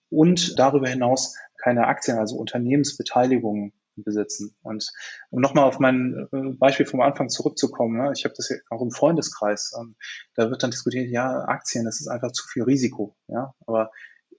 und 0.10 0.60
darüber 0.60 0.88
hinaus 0.88 1.36
keine 1.58 1.88
Aktien, 1.88 2.20
also 2.20 2.38
Unternehmensbeteiligungen 2.38 3.74
besitzen. 3.96 4.56
Und 4.62 4.92
um 5.32 5.42
nochmal 5.42 5.64
auf 5.64 5.80
mein 5.80 6.28
äh, 6.32 6.54
Beispiel 6.58 6.86
vom 6.86 7.02
Anfang 7.02 7.30
zurückzukommen, 7.30 7.98
ne, 7.98 8.12
ich 8.16 8.26
habe 8.26 8.36
das 8.38 8.52
auch 8.70 8.82
im 8.82 8.92
Freundeskreis, 8.92 9.74
ähm, 9.80 9.96
da 10.36 10.52
wird 10.52 10.62
dann 10.62 10.72
diskutiert, 10.72 11.10
ja, 11.10 11.46
Aktien, 11.46 11.86
das 11.86 12.00
ist 12.00 12.08
einfach 12.08 12.32
zu 12.32 12.48
viel 12.48 12.64
Risiko. 12.64 13.16
Ja, 13.28 13.54
aber 13.66 13.92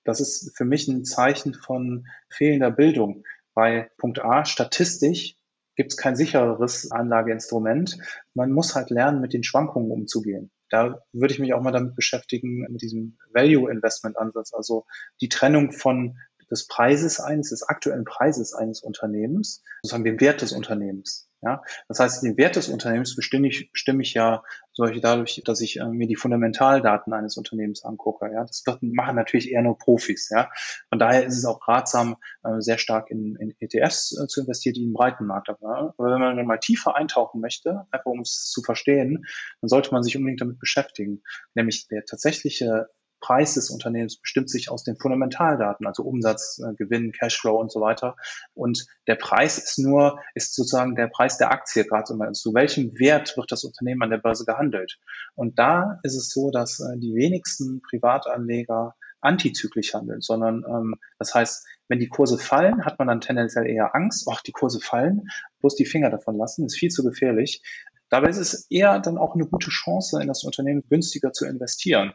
das 0.09 0.21
ist 0.21 0.57
für 0.57 0.65
mich 0.65 0.89
ein 0.89 1.05
Zeichen 1.05 1.53
von 1.53 2.07
fehlender 2.31 2.71
Bildung, 2.71 3.25
weil 3.53 3.91
Punkt 3.99 4.25
A, 4.25 4.47
statistisch 4.47 5.37
gibt 5.77 5.93
es 5.93 5.99
kein 5.99 6.17
sichereres 6.17 6.91
Anlageinstrument. 6.91 7.99
Man 8.33 8.51
muss 8.51 8.75
halt 8.75 8.89
lernen, 8.89 9.21
mit 9.21 9.35
den 9.35 9.45
Schwankungen 9.45 9.91
umzugehen. 9.91 10.51
Da 10.71 11.03
würde 11.13 11.35
ich 11.35 11.41
mich 11.41 11.53
auch 11.53 11.61
mal 11.61 11.73
damit 11.73 11.95
beschäftigen, 11.95 12.67
mit 12.71 12.81
diesem 12.81 13.19
Value 13.35 13.71
Investment 13.71 14.17
Ansatz, 14.17 14.55
also 14.55 14.87
die 15.21 15.29
Trennung 15.29 15.73
von 15.73 16.17
des 16.51 16.67
Preises 16.67 17.21
eines, 17.21 17.51
des 17.51 17.63
aktuellen 17.63 18.05
Preises 18.05 18.55
eines 18.55 18.81
Unternehmens, 18.81 19.63
sozusagen 19.83 20.05
dem 20.05 20.21
Wert 20.23 20.41
des 20.41 20.53
Unternehmens. 20.53 21.28
Ja, 21.41 21.63
das 21.87 22.01
heißt, 22.01 22.25
den 22.25 22.37
Wert 22.37 22.57
des 22.57 22.69
Unternehmens 22.69 23.15
bestimme 23.15 23.47
ich, 23.47 23.71
bestimme 23.71 24.03
ich 24.03 24.13
ja 24.13 24.43
solche 24.73 25.01
dadurch, 25.01 25.41
dass 25.45 25.61
ich 25.61 25.79
äh, 25.79 25.87
mir 25.87 26.09
die 26.09 26.17
Fundamentaldaten 26.17 27.13
eines 27.13 27.37
Unternehmens 27.37 27.85
angucke. 27.85 28.29
Ja, 28.33 28.45
das 28.45 28.65
machen 28.81 29.15
natürlich 29.15 29.53
eher 29.53 29.63
nur 29.63 29.79
Profis. 29.79 30.31
Ja, 30.31 30.51
von 30.89 30.99
daher 30.99 31.25
ist 31.25 31.39
es 31.39 31.45
auch 31.45 31.67
ratsam, 31.69 32.17
äh, 32.43 32.61
sehr 32.61 32.79
stark 32.79 33.11
in, 33.11 33.37
in 33.37 33.55
ETFs 33.61 34.19
äh, 34.21 34.27
zu 34.27 34.41
investieren, 34.41 34.75
die 34.75 34.85
im 34.85 34.93
breiten 34.93 35.27
Markt 35.27 35.49
haben. 35.49 35.63
Ja? 35.63 35.95
Aber 35.97 36.13
wenn 36.13 36.21
man 36.21 36.37
dann 36.37 36.47
mal 36.47 36.59
tiefer 36.59 36.97
eintauchen 36.97 37.41
möchte, 37.41 37.87
einfach 37.93 38.11
um 38.11 38.21
es 38.21 38.51
zu 38.51 38.63
verstehen, 38.63 39.25
dann 39.61 39.69
sollte 39.69 39.93
man 39.93 40.03
sich 40.03 40.17
unbedingt 40.17 40.41
damit 40.41 40.59
beschäftigen. 40.59 41.23
Nämlich 41.55 41.87
der 41.87 42.05
tatsächliche 42.05 42.89
Preis 43.21 43.55
des 43.55 43.71
Unternehmens 43.71 44.21
bestimmt 44.21 44.51
sich 44.51 44.71
aus 44.71 44.85
den 44.85 44.97
Fundamentaldaten, 44.97 45.87
also 45.87 46.03
Umsatz, 46.03 46.61
äh, 46.65 46.75
Gewinn, 46.75 47.13
Cashflow 47.13 47.59
und 47.59 47.73
so 47.73 47.81
weiter. 47.81 48.17
Und 48.55 48.87
der 49.07 49.17
Preis 49.17 49.59
ist 49.59 49.79
nur, 49.79 50.21
ist 50.35 50.55
sozusagen 50.55 50.95
der 50.95 51.09
Preis 51.09 51.39
der 51.39 51.51
Aktie 51.51 51.85
gerade 51.85 52.13
immer. 52.13 52.33
Zu 52.33 52.55
welchem 52.55 52.99
Wert 52.99 53.37
wird 53.37 53.51
das 53.53 53.65
Unternehmen 53.65 54.03
an 54.03 54.11
der 54.11 54.19
Börse 54.19 54.45
gehandelt? 54.45 54.99
Und 55.35 55.59
da 55.59 55.99
ist 56.03 56.17
es 56.17 56.31
so, 56.31 56.51
dass 56.51 56.81
äh, 56.81 56.99
die 56.99 57.15
wenigsten 57.15 57.83
Privatanleger 57.83 58.95
antizyklisch 59.21 59.95
handeln, 59.95 60.21
sondern 60.21 60.65
ähm, 60.69 60.95
das 61.19 61.35
heißt, 61.35 61.67
wenn 61.89 61.99
die 61.99 62.09
Kurse 62.09 62.39
fallen, 62.39 62.85
hat 62.85 62.99
man 62.99 63.09
dann 63.09 63.21
tendenziell 63.21 63.67
eher 63.67 63.95
Angst, 63.95 64.29
ach, 64.31 64.43
die 64.43 64.53
Kurse 64.53 64.79
fallen, 64.81 65.29
bloß 65.61 65.75
die 65.75 65.87
Finger 65.87 66.11
davon 66.11 66.37
lassen, 66.37 66.67
ist 66.67 66.77
viel 66.77 66.91
zu 66.91 67.03
gefährlich. 67.03 67.63
Dabei 68.11 68.29
ist 68.29 68.39
es 68.39 68.67
eher 68.71 68.99
dann 69.01 69.19
auch 69.19 69.35
eine 69.35 69.47
gute 69.47 69.71
Chance, 69.71 70.21
in 70.21 70.29
das 70.29 70.45
Unternehmen 70.45 70.83
günstiger 70.89 71.33
zu 71.33 71.47
investieren, 71.47 72.13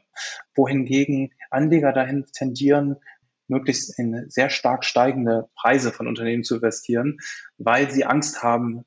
wohingegen 0.56 1.34
Anleger 1.49 1.93
dahin 1.93 2.25
tendieren, 2.34 2.97
möglichst 3.47 3.97
in 3.99 4.29
sehr 4.29 4.49
stark 4.49 4.86
steigende 4.86 5.49
Preise 5.56 5.91
von 5.91 6.08
Unternehmen 6.08 6.43
zu 6.43 6.56
investieren, 6.56 7.17
weil 7.58 7.91
sie 7.91 8.06
Angst 8.06 8.41
haben, 8.41 8.86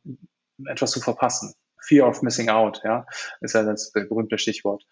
etwas 0.66 0.90
zu 0.90 1.01
verpassen. 1.01 1.55
Fear 1.83 2.09
of 2.09 2.23
missing 2.23 2.49
out, 2.49 2.81
ja, 2.85 3.07
ist 3.40 3.55
ja 3.55 3.62
das 3.62 3.92
berühmte 3.92 4.38
Stichwort. 4.38 4.85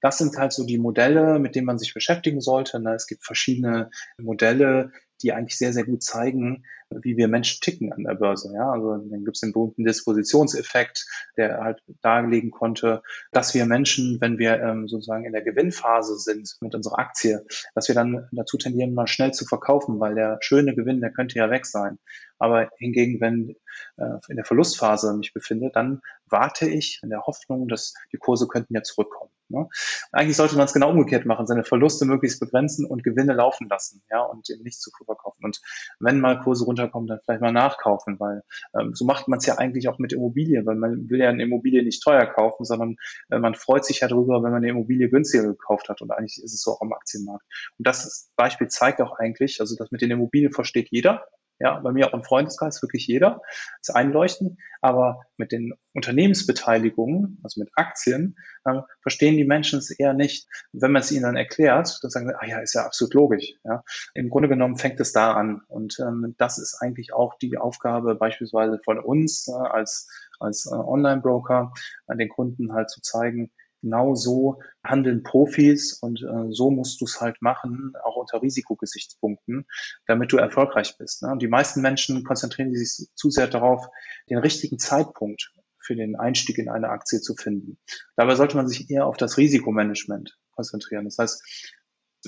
Das 0.00 0.18
sind 0.18 0.36
halt 0.36 0.52
so 0.52 0.64
die 0.64 0.78
Modelle, 0.78 1.38
mit 1.38 1.54
denen 1.54 1.66
man 1.66 1.78
sich 1.78 1.94
beschäftigen 1.94 2.40
sollte. 2.40 2.80
Ne? 2.80 2.94
Es 2.94 3.06
gibt 3.06 3.24
verschiedene 3.24 3.90
Modelle, 4.18 4.92
die 5.22 5.32
eigentlich 5.32 5.58
sehr, 5.58 5.72
sehr 5.72 5.84
gut 5.84 6.02
zeigen, 6.02 6.64
wie 6.90 7.16
wir 7.16 7.28
Menschen 7.28 7.60
ticken 7.60 7.92
an 7.92 8.04
der 8.04 8.14
Börse. 8.14 8.52
Ja, 8.54 8.70
also 8.70 8.96
dann 8.96 9.24
gibt 9.24 9.36
es 9.36 9.40
den 9.40 9.52
berühmten 9.52 9.84
Dispositionseffekt, 9.84 11.06
der 11.36 11.58
halt 11.62 11.82
darlegen 12.02 12.50
konnte, 12.50 13.02
dass 13.32 13.54
wir 13.54 13.66
Menschen, 13.66 14.20
wenn 14.20 14.38
wir 14.38 14.60
ähm, 14.60 14.88
sozusagen 14.88 15.24
in 15.24 15.32
der 15.32 15.42
Gewinnphase 15.42 16.18
sind 16.18 16.56
mit 16.60 16.74
unserer 16.74 16.98
Aktie, 16.98 17.44
dass 17.74 17.88
wir 17.88 17.94
dann 17.94 18.28
dazu 18.32 18.56
tendieren, 18.56 18.94
mal 18.94 19.06
schnell 19.06 19.32
zu 19.32 19.44
verkaufen, 19.44 20.00
weil 20.00 20.14
der 20.14 20.38
schöne 20.40 20.74
Gewinn, 20.74 21.00
der 21.00 21.12
könnte 21.12 21.38
ja 21.38 21.50
weg 21.50 21.66
sein. 21.66 21.98
Aber 22.38 22.70
hingegen, 22.78 23.20
wenn 23.20 23.56
äh, 23.96 24.18
in 24.28 24.36
der 24.36 24.44
Verlustphase 24.44 25.14
mich 25.14 25.34
befinde, 25.34 25.70
dann 25.72 26.00
warte 26.26 26.68
ich 26.68 27.00
in 27.02 27.10
der 27.10 27.22
Hoffnung, 27.22 27.68
dass 27.68 27.94
die 28.12 28.18
Kurse 28.18 28.46
könnten 28.46 28.74
ja 28.74 28.82
zurückkommen. 28.82 29.32
Ne? 29.50 29.68
Eigentlich 30.12 30.36
sollte 30.36 30.56
man 30.56 30.66
es 30.66 30.72
genau 30.72 30.90
umgekehrt 30.90 31.26
machen, 31.26 31.46
seine 31.46 31.64
Verluste 31.64 32.04
möglichst 32.04 32.40
begrenzen 32.40 32.84
und 32.86 33.02
Gewinne 33.02 33.32
laufen 33.32 33.68
lassen, 33.68 34.02
ja, 34.10 34.22
und 34.22 34.48
eben 34.50 34.62
nicht 34.62 34.80
zu 34.80 34.90
verkaufen. 35.04 35.44
Und 35.44 35.60
wenn 36.00 36.20
mal 36.20 36.40
Kurse 36.40 36.64
runterkommen, 36.64 37.06
dann 37.06 37.20
vielleicht 37.24 37.40
mal 37.40 37.52
nachkaufen, 37.52 38.18
weil 38.20 38.42
ähm, 38.78 38.94
so 38.94 39.04
macht 39.04 39.28
man 39.28 39.38
es 39.38 39.46
ja 39.46 39.56
eigentlich 39.58 39.88
auch 39.88 39.98
mit 39.98 40.12
Immobilien, 40.12 40.66
weil 40.66 40.76
man 40.76 41.08
will 41.08 41.20
ja 41.20 41.30
eine 41.30 41.42
Immobilie 41.42 41.82
nicht 41.82 42.02
teuer 42.02 42.26
kaufen, 42.26 42.64
sondern 42.64 42.96
äh, 43.30 43.38
man 43.38 43.54
freut 43.54 43.84
sich 43.84 44.00
ja 44.00 44.08
darüber, 44.08 44.42
wenn 44.42 44.50
man 44.50 44.62
eine 44.62 44.68
Immobilie 44.68 45.08
günstiger 45.08 45.44
gekauft 45.44 45.88
hat. 45.88 46.02
Und 46.02 46.10
eigentlich 46.10 46.42
ist 46.42 46.54
es 46.54 46.62
so 46.62 46.72
auch 46.72 46.80
am 46.80 46.92
Aktienmarkt. 46.92 47.44
Und 47.78 47.86
das 47.86 48.30
Beispiel 48.36 48.68
zeigt 48.68 49.00
auch 49.00 49.18
eigentlich, 49.18 49.60
also 49.60 49.76
das 49.76 49.90
mit 49.90 50.02
den 50.02 50.10
Immobilien 50.10 50.52
versteht 50.52 50.88
jeder, 50.90 51.24
ja, 51.60 51.78
bei 51.80 51.92
mir 51.92 52.06
auch 52.06 52.14
im 52.14 52.22
Freundeskreis 52.22 52.82
wirklich 52.82 53.06
jeder, 53.06 53.40
ist 53.80 53.94
einleuchtend. 53.94 54.58
Aber 54.80 55.22
mit 55.36 55.50
den 55.50 55.74
Unternehmensbeteiligungen, 55.92 57.40
also 57.42 57.60
mit 57.60 57.70
Aktien, 57.74 58.36
äh, 58.64 58.80
verstehen 59.02 59.36
die 59.36 59.44
Menschen 59.44 59.78
es 59.78 59.90
eher 59.90 60.14
nicht. 60.14 60.46
wenn 60.72 60.92
man 60.92 61.00
es 61.00 61.10
ihnen 61.10 61.24
dann 61.24 61.36
erklärt, 61.36 61.98
dann 62.02 62.10
sagen 62.10 62.28
sie, 62.28 62.34
ah 62.38 62.46
ja, 62.46 62.60
ist 62.60 62.74
ja 62.74 62.84
absolut 62.84 63.14
logisch. 63.14 63.54
Ja. 63.64 63.82
Im 64.14 64.30
Grunde 64.30 64.48
genommen 64.48 64.76
fängt 64.76 65.00
es 65.00 65.12
da 65.12 65.32
an. 65.32 65.62
Und 65.66 65.98
ähm, 66.00 66.34
das 66.38 66.58
ist 66.58 66.78
eigentlich 66.80 67.12
auch 67.12 67.34
die 67.38 67.58
Aufgabe 67.58 68.14
beispielsweise 68.14 68.80
von 68.84 68.98
uns 69.00 69.48
äh, 69.48 69.52
als, 69.52 70.08
als 70.38 70.66
äh, 70.66 70.74
Online-Broker, 70.74 71.72
an 72.06 72.18
den 72.18 72.28
Kunden 72.28 72.72
halt 72.72 72.90
zu 72.90 73.00
zeigen, 73.00 73.50
genau 73.82 74.14
so 74.14 74.60
handeln 74.84 75.22
Profis 75.22 75.94
und 75.94 76.22
äh, 76.22 76.52
so 76.52 76.70
musst 76.70 77.00
du 77.00 77.04
es 77.04 77.20
halt 77.20 77.40
machen, 77.40 77.92
auch 78.04 78.16
unter 78.16 78.42
Risikogesichtspunkten, 78.42 79.66
damit 80.06 80.32
du 80.32 80.36
erfolgreich 80.36 80.96
bist. 80.98 81.22
Ne? 81.22 81.30
Und 81.30 81.42
die 81.42 81.48
meisten 81.48 81.80
Menschen 81.80 82.24
konzentrieren 82.24 82.74
sich 82.74 83.08
zu 83.14 83.30
sehr 83.30 83.46
darauf, 83.46 83.86
den 84.30 84.38
richtigen 84.38 84.78
Zeitpunkt 84.78 85.52
für 85.78 85.96
den 85.96 86.16
Einstieg 86.16 86.58
in 86.58 86.68
eine 86.68 86.90
Aktie 86.90 87.20
zu 87.20 87.34
finden. 87.34 87.78
Dabei 88.16 88.34
sollte 88.34 88.56
man 88.56 88.68
sich 88.68 88.90
eher 88.90 89.06
auf 89.06 89.16
das 89.16 89.38
Risikomanagement 89.38 90.38
konzentrieren. 90.50 91.04
Das 91.04 91.18
heißt, 91.18 91.74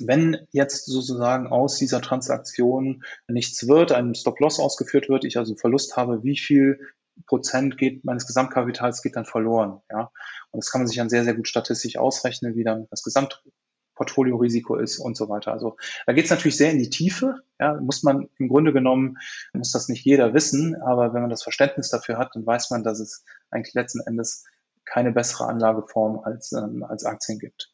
wenn 0.00 0.46
jetzt 0.52 0.86
sozusagen 0.86 1.48
aus 1.48 1.76
dieser 1.76 2.00
Transaktion 2.00 3.02
nichts 3.28 3.66
wird, 3.66 3.92
ein 3.92 4.14
Stop-Loss 4.14 4.60
ausgeführt 4.60 5.08
wird, 5.08 5.24
ich 5.24 5.36
also 5.36 5.56
Verlust 5.56 5.96
habe, 5.96 6.22
wie 6.22 6.38
viel 6.38 6.80
Prozent 7.26 7.78
geht, 7.78 8.04
meines 8.04 8.26
Gesamtkapitals 8.26 9.02
geht 9.02 9.16
dann 9.16 9.24
verloren. 9.24 9.80
Ja? 9.90 10.11
Und 10.50 10.62
das 10.62 10.70
kann 10.70 10.80
man 10.80 10.88
sich 10.88 10.96
dann 10.96 11.09
sehr, 11.09 11.24
sehr 11.24 11.35
gut 11.35 11.48
statistisch 11.48 11.96
ausrechnen, 11.96 12.56
wie 12.56 12.64
dann 12.64 12.87
das 12.90 13.02
Gesamtportfoliorisiko 13.02 14.76
ist 14.76 14.98
und 14.98 15.16
so 15.16 15.28
weiter. 15.28 15.52
Also 15.52 15.76
da 16.06 16.12
geht 16.12 16.24
es 16.24 16.30
natürlich 16.30 16.56
sehr 16.56 16.70
in 16.70 16.78
die 16.78 16.90
Tiefe. 16.90 17.40
Ja, 17.59 17.74
muss 17.80 18.02
man 18.02 18.28
im 18.38 18.48
Grunde 18.48 18.72
genommen, 18.72 19.18
muss 19.52 19.72
das 19.72 19.88
nicht 19.88 20.04
jeder 20.04 20.35
wissen, 20.35 20.76
aber 20.83 21.14
wenn 21.14 21.20
man 21.20 21.30
das 21.30 21.42
Verständnis 21.42 21.90
dafür 21.90 22.18
hat, 22.18 22.35
dann 22.35 22.46
weiß 22.46 22.70
man, 22.70 22.83
dass 22.83 23.00
es 23.00 23.24
eigentlich 23.50 23.74
letzten 23.74 24.00
Endes 24.00 24.44
keine 24.85 25.12
bessere 25.12 25.46
Anlageform 25.46 26.20
als, 26.20 26.52
ähm, 26.52 26.83
als 26.83 27.04
Aktien 27.04 27.38
gibt. 27.38 27.72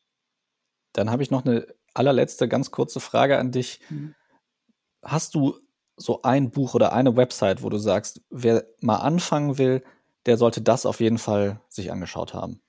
Dann 0.92 1.10
habe 1.10 1.22
ich 1.22 1.30
noch 1.30 1.44
eine 1.44 1.66
allerletzte 1.94 2.48
ganz 2.48 2.70
kurze 2.70 3.00
Frage 3.00 3.38
an 3.38 3.52
dich. 3.52 3.80
Mhm. 3.90 4.14
Hast 5.02 5.34
du 5.34 5.58
so 5.96 6.22
ein 6.22 6.50
Buch 6.50 6.74
oder 6.74 6.92
eine 6.92 7.16
Website, 7.16 7.62
wo 7.62 7.68
du 7.68 7.78
sagst, 7.78 8.20
wer 8.30 8.64
mal 8.80 8.96
anfangen 8.96 9.58
will, 9.58 9.82
der 10.26 10.36
sollte 10.36 10.60
das 10.60 10.86
auf 10.86 11.00
jeden 11.00 11.18
Fall 11.18 11.60
sich 11.68 11.90
angeschaut 11.90 12.34
haben? 12.34 12.60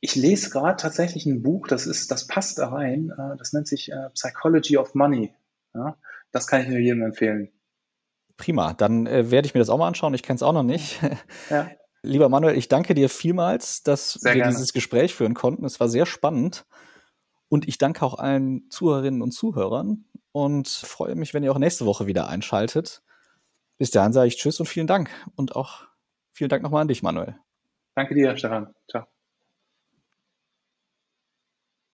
Ich 0.00 0.16
lese 0.16 0.50
gerade 0.50 0.76
tatsächlich 0.76 1.24
ein 1.26 1.42
Buch, 1.42 1.66
das 1.68 1.86
ist, 1.86 2.10
das 2.10 2.26
passt 2.26 2.58
da 2.58 2.68
rein. 2.68 3.10
Äh, 3.16 3.36
das 3.38 3.52
nennt 3.52 3.68
sich 3.68 3.90
äh, 3.90 4.10
Psychology 4.14 4.76
of 4.76 4.94
Money. 4.94 5.32
Ja, 5.74 5.96
das 6.30 6.46
kann 6.46 6.62
ich 6.62 6.68
nur 6.68 6.78
jedem 6.78 7.02
empfehlen. 7.02 7.50
Prima, 8.36 8.74
dann 8.74 9.06
äh, 9.06 9.30
werde 9.30 9.46
ich 9.46 9.54
mir 9.54 9.60
das 9.60 9.70
auch 9.70 9.78
mal 9.78 9.88
anschauen. 9.88 10.14
Ich 10.14 10.22
kenne 10.22 10.36
es 10.36 10.42
auch 10.42 10.52
noch 10.52 10.62
nicht. 10.62 11.00
Ja. 11.50 11.70
Lieber 12.02 12.28
Manuel, 12.28 12.58
ich 12.58 12.68
danke 12.68 12.92
dir 12.92 13.08
vielmals, 13.08 13.82
dass 13.82 14.12
sehr 14.12 14.34
wir 14.34 14.42
gerne. 14.42 14.52
dieses 14.52 14.74
Gespräch 14.74 15.14
führen 15.14 15.32
konnten. 15.32 15.64
Es 15.64 15.80
war 15.80 15.88
sehr 15.88 16.04
spannend. 16.04 16.66
Und 17.54 17.68
ich 17.68 17.78
danke 17.78 18.04
auch 18.04 18.18
allen 18.18 18.68
Zuhörerinnen 18.68 19.22
und 19.22 19.30
Zuhörern 19.30 20.06
und 20.32 20.66
freue 20.66 21.14
mich, 21.14 21.34
wenn 21.34 21.44
ihr 21.44 21.52
auch 21.52 21.58
nächste 21.58 21.86
Woche 21.86 22.08
wieder 22.08 22.26
einschaltet. 22.28 23.04
Bis 23.78 23.92
dahin 23.92 24.12
sage 24.12 24.26
ich 24.26 24.38
Tschüss 24.38 24.58
und 24.58 24.66
vielen 24.66 24.88
Dank. 24.88 25.08
Und 25.36 25.54
auch 25.54 25.84
vielen 26.32 26.48
Dank 26.48 26.64
nochmal 26.64 26.82
an 26.82 26.88
dich, 26.88 27.04
Manuel. 27.04 27.38
Danke 27.94 28.16
dir, 28.16 28.36
Stefan. 28.36 28.74
Ciao. 28.90 29.13